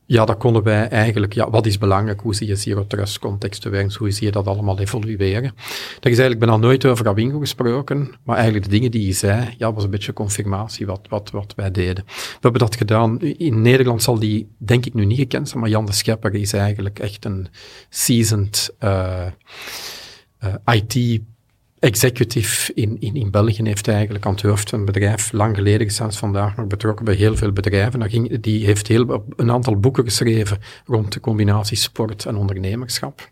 [0.05, 3.72] ja, dat konden wij eigenlijk, ja, wat is belangrijk, hoe zie je Zero Trust contexten
[3.72, 5.43] werken, hoe zie je dat allemaal evolueren.
[5.43, 9.55] Er is eigenlijk bijna nooit over Awingo gesproken, maar eigenlijk de dingen die je zei,
[9.57, 12.03] ja, was een beetje confirmatie wat, wat, wat wij deden.
[12.05, 15.70] We hebben dat gedaan, in Nederland zal die denk ik nu niet gekend zijn, maar
[15.70, 17.47] Jan de Schepper is eigenlijk echt een
[17.89, 18.76] seasoned
[20.65, 21.22] IT
[21.80, 26.14] executive in, in, in België heeft eigenlijk aan het hoofd een bedrijf lang geleden gestaan,
[26.14, 28.10] vandaag nog betrokken bij heel veel bedrijven.
[28.10, 33.30] Ging, die heeft heel, een aantal boeken geschreven rond de combinatie sport en ondernemerschap.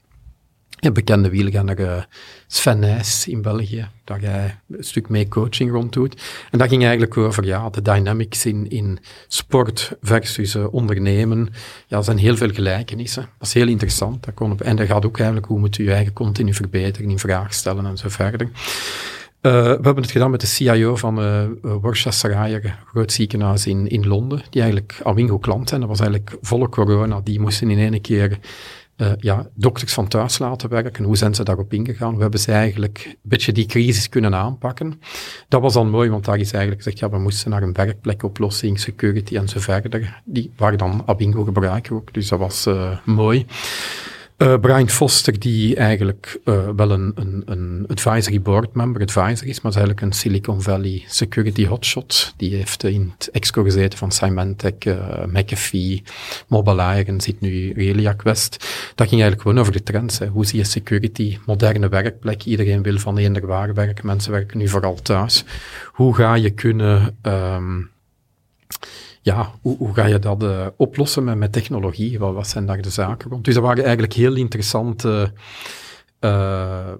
[0.85, 2.01] Een bekende wielrenner uh,
[2.47, 6.21] Sven Nys in België, daar hij een stuk mee coaching rond doet.
[6.51, 11.49] En dat ging eigenlijk over ja, de dynamics in, in sport versus uh, ondernemen.
[11.87, 13.29] Ja, er zijn heel veel gelijkenissen.
[13.37, 14.23] Dat is heel interessant.
[14.23, 17.09] Dat kon op, en dat gaat ook eigenlijk hoe moet je je eigen continu verbeteren,
[17.09, 18.49] in vraag stellen en zo verder.
[19.41, 23.87] Uh, we hebben het gedaan met de CIO van uh, Worcestershire, een groot ziekenhuis in,
[23.87, 25.81] in Londen, die eigenlijk Awingo klant zijn.
[25.81, 27.21] Dat was eigenlijk volle corona.
[27.23, 28.39] Die moesten in één keer
[28.97, 31.03] uh, ja, dokters van thuis laten werken.
[31.03, 32.15] Hoe zijn ze daarop ingegaan?
[32.15, 35.01] We hebben ze eigenlijk een beetje die crisis kunnen aanpakken.
[35.47, 38.79] Dat was dan mooi, want daar is eigenlijk gezegd, ja, we moesten naar een werkplekoplossing,
[38.79, 40.21] security en zo verder.
[40.23, 43.45] Die waren dan Abingo gebruiker ook, dus dat was uh, mooi.
[44.37, 49.61] Uh, Brian Foster, die eigenlijk uh, wel een, een, een advisory board member, advisor is,
[49.61, 52.33] maar is eigenlijk een Silicon Valley security hotshot.
[52.37, 56.03] Die heeft in het exco gezeten van Symantec, uh, McAfee,
[56.47, 58.51] Mobileye en zit nu Relia Quest.
[58.95, 60.19] Dat ging eigenlijk gewoon over de trends.
[60.19, 62.43] Hoe zie je security, moderne werkplek?
[62.43, 64.05] Iedereen wil van eender waar werken.
[64.05, 65.43] Mensen werken nu vooral thuis.
[65.91, 67.17] Hoe ga je kunnen...
[67.21, 67.89] Um,
[69.25, 72.19] ja, hoe, ga je dat uh, oplossen met, met technologie?
[72.19, 73.41] Wat, wat, zijn daar de zaken?
[73.41, 75.33] Dus dat waren eigenlijk heel interessante
[76.19, 76.91] uh,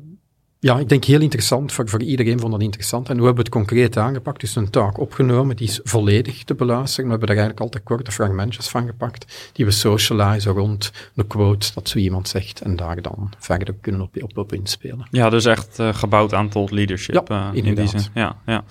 [0.66, 1.72] ja, ik denk heel interessant.
[1.72, 3.09] Voor, voor iedereen vond dat interessant.
[3.09, 4.39] En hoe hebben we het concreet aangepakt?
[4.39, 7.05] Dus een taak opgenomen, die is volledig te beluisteren.
[7.05, 11.72] We hebben er eigenlijk altijd korte fragmentjes van gepakt, die we socializen rond de quote
[11.74, 15.07] dat zo iemand zegt en daar dan verder kunnen op, op, op inspelen.
[15.11, 18.01] Ja, dus echt uh, gebouwd aan tot leadership ja, uh, in die zin.
[18.13, 18.63] Ja, ja.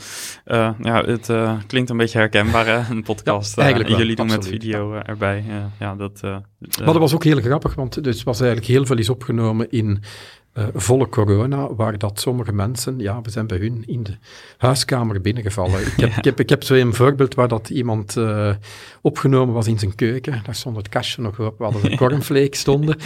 [0.46, 1.32] Uh, ja het
[1.66, 3.56] klinkt een beetje herkenbaar, hè, een podcast.
[3.56, 5.44] Ja, eigenlijk wel, jullie doen absoluut, met video erbij.
[5.78, 6.44] ja, dat, maar
[6.84, 10.02] dat was ook heel grappig, want dus was eigenlijk heel veel is opgenomen in
[10.54, 14.16] uh, volle corona, waar dat sommige mensen, ja, we zijn bij hun in de
[14.56, 15.80] huiskamer binnengevallen.
[15.80, 16.16] Ik heb, ja.
[16.16, 18.54] ik heb, ik heb zo een voorbeeld waar dat iemand uh,
[19.00, 20.40] opgenomen was in zijn keuken.
[20.44, 22.96] Daar stond het kastje nog op, waar de cornflakes stonden.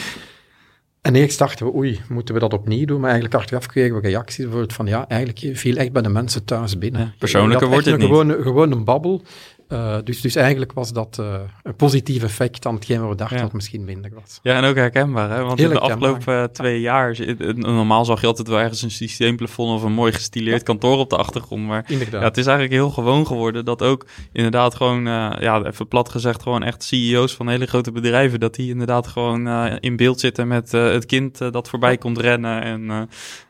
[1.00, 3.00] En eerst dachten we, oei, moeten we dat opnieuw doen?
[3.00, 6.78] Maar eigenlijk achteraf kregen we reacties van, ja, eigenlijk viel echt bij de mensen thuis
[6.78, 7.00] binnen.
[7.00, 8.06] Ja, persoonlijker wordt het niet.
[8.06, 9.22] Gewoon, gewoon een babbel.
[9.68, 13.36] Uh, dus, dus eigenlijk was dat uh, een positief effect aan hetgeen wat we dachten
[13.36, 13.42] ja.
[13.42, 14.40] dat misschien minder was.
[14.42, 15.42] Ja, en ook herkenbaar, hè?
[15.42, 17.18] Want Heel in de afgelopen uh, twee jaar,
[17.54, 21.16] normaal zag je altijd wel ergens een systeemplafond of een mooi gestileerd kantoor op de
[21.16, 21.66] achtergrond.
[21.66, 21.84] Maar.
[22.10, 25.04] Ja, het is eigenlijk heel gewoon geworden dat ook inderdaad gewoon,
[25.40, 29.48] ja, even plat gezegd, gewoon echt CEO's van hele grote bedrijven, dat die inderdaad gewoon
[29.80, 32.62] in beeld zitten met het kind dat voorbij komt rennen.
[32.62, 33.08] En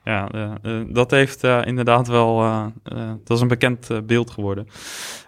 [0.09, 2.38] ja, dat heeft inderdaad wel,
[3.24, 4.68] dat is een bekend beeld geworden.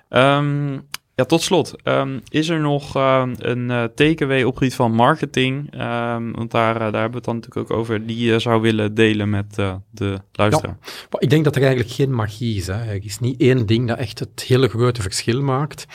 [0.09, 1.75] Um, ja, tot slot.
[1.85, 5.75] Um, is er nog een uh, takeaway op gebied van marketing?
[5.75, 8.07] Um, want daar, daar hebben we het dan natuurlijk ook over.
[8.07, 9.55] Die je zou willen delen met
[9.91, 10.79] de luisteraar.
[10.81, 12.67] Ja, ik denk dat er eigenlijk geen magie is.
[12.67, 12.73] Hè.
[12.73, 15.87] Er is niet één ding dat echt het hele grote verschil maakt.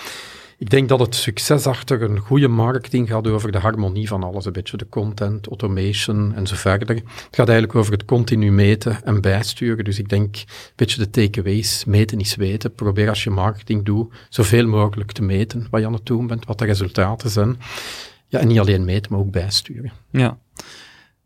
[0.58, 4.46] Ik denk dat het succes achter een goede marketing gaat over de harmonie van alles.
[4.46, 6.96] Een beetje de content, automation en zo verder.
[6.96, 9.86] Het gaat eigenlijk over het continu meten en bijsturen.
[9.86, 10.46] Dus ik denk een
[10.76, 11.86] beetje de takeaways.
[11.86, 12.74] Meten is weten.
[12.74, 16.46] Probeer als je marketing doet, zoveel mogelijk te meten wat je aan het doen bent,
[16.46, 17.60] wat de resultaten zijn.
[18.28, 19.92] Ja, en niet alleen meten, maar ook bijsturen.
[20.10, 20.38] Ja.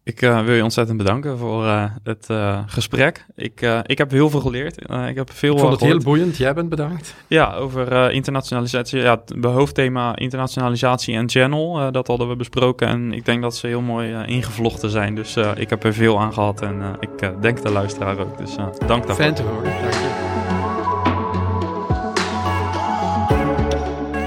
[0.09, 3.25] Ik uh, wil je ontzettend bedanken voor uh, het uh, gesprek.
[3.35, 4.81] Ik, ik heb heel veel geleerd.
[5.07, 6.37] ik heb veel ik vond het heel boeiend.
[6.37, 7.15] Jij bent bedankt.
[7.27, 8.99] Ja, over internationalisatie.
[8.99, 11.91] Ja, het hoofdthema internationalisatie en channel.
[11.91, 12.87] dat hadden we besproken.
[12.87, 15.15] En ik denk dat ze heel mooi ingevlochten zijn.
[15.15, 16.61] Dus ik heb er veel aan gehad.
[16.61, 18.37] En ik denk de luisteraar ook.
[18.37, 19.15] Dus dank daarvoor.
[19.15, 19.63] Fijn te horen.
[19.63, 20.37] Dank je.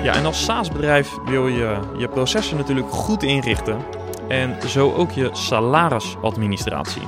[0.02, 3.76] Ja, en als SaaS-bedrijf wil je je processen natuurlijk goed inrichten
[4.32, 7.02] en zo ook je salarisadministratie.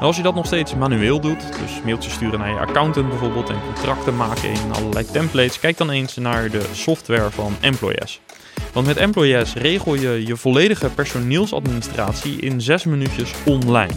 [0.00, 3.50] En als je dat nog steeds manueel doet, dus mailtjes sturen naar je accountant bijvoorbeeld
[3.50, 8.20] en contracten maken in allerlei templates, kijk dan eens naar de software van Employes.
[8.72, 13.94] Want met Employes regel je je volledige personeelsadministratie in 6 minuutjes online.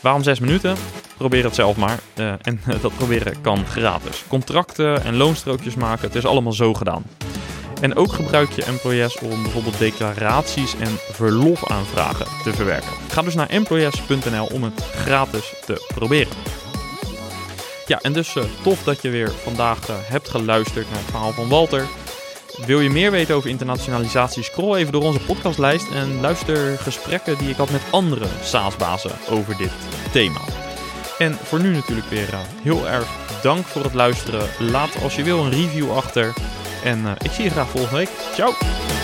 [0.00, 0.76] Waarom 6 minuten?
[1.16, 1.98] Probeer het zelf maar.
[2.16, 4.24] Uh, en dat proberen kan gratis.
[4.28, 7.04] Contracten en loonstrookjes maken, het is allemaal zo gedaan.
[7.84, 12.90] En ook gebruik je Employes om bijvoorbeeld declaraties en verlofaanvragen te verwerken.
[13.08, 16.32] Ga dus naar employes.nl om het gratis te proberen.
[17.86, 21.32] Ja, en dus uh, tof dat je weer vandaag uh, hebt geluisterd naar het verhaal
[21.32, 21.86] van Walter.
[22.66, 24.42] Wil je meer weten over internationalisatie?
[24.42, 29.56] Scroll even door onze podcastlijst en luister gesprekken die ik had met andere SaaS-bazen over
[29.56, 29.72] dit
[30.12, 30.40] thema.
[31.18, 33.08] En voor nu natuurlijk weer uh, heel erg
[33.42, 34.48] dank voor het luisteren.
[34.58, 36.32] Laat als je wil een review achter.
[36.84, 38.10] En uh, ik zie je graag volgende week.
[38.34, 39.03] Ciao!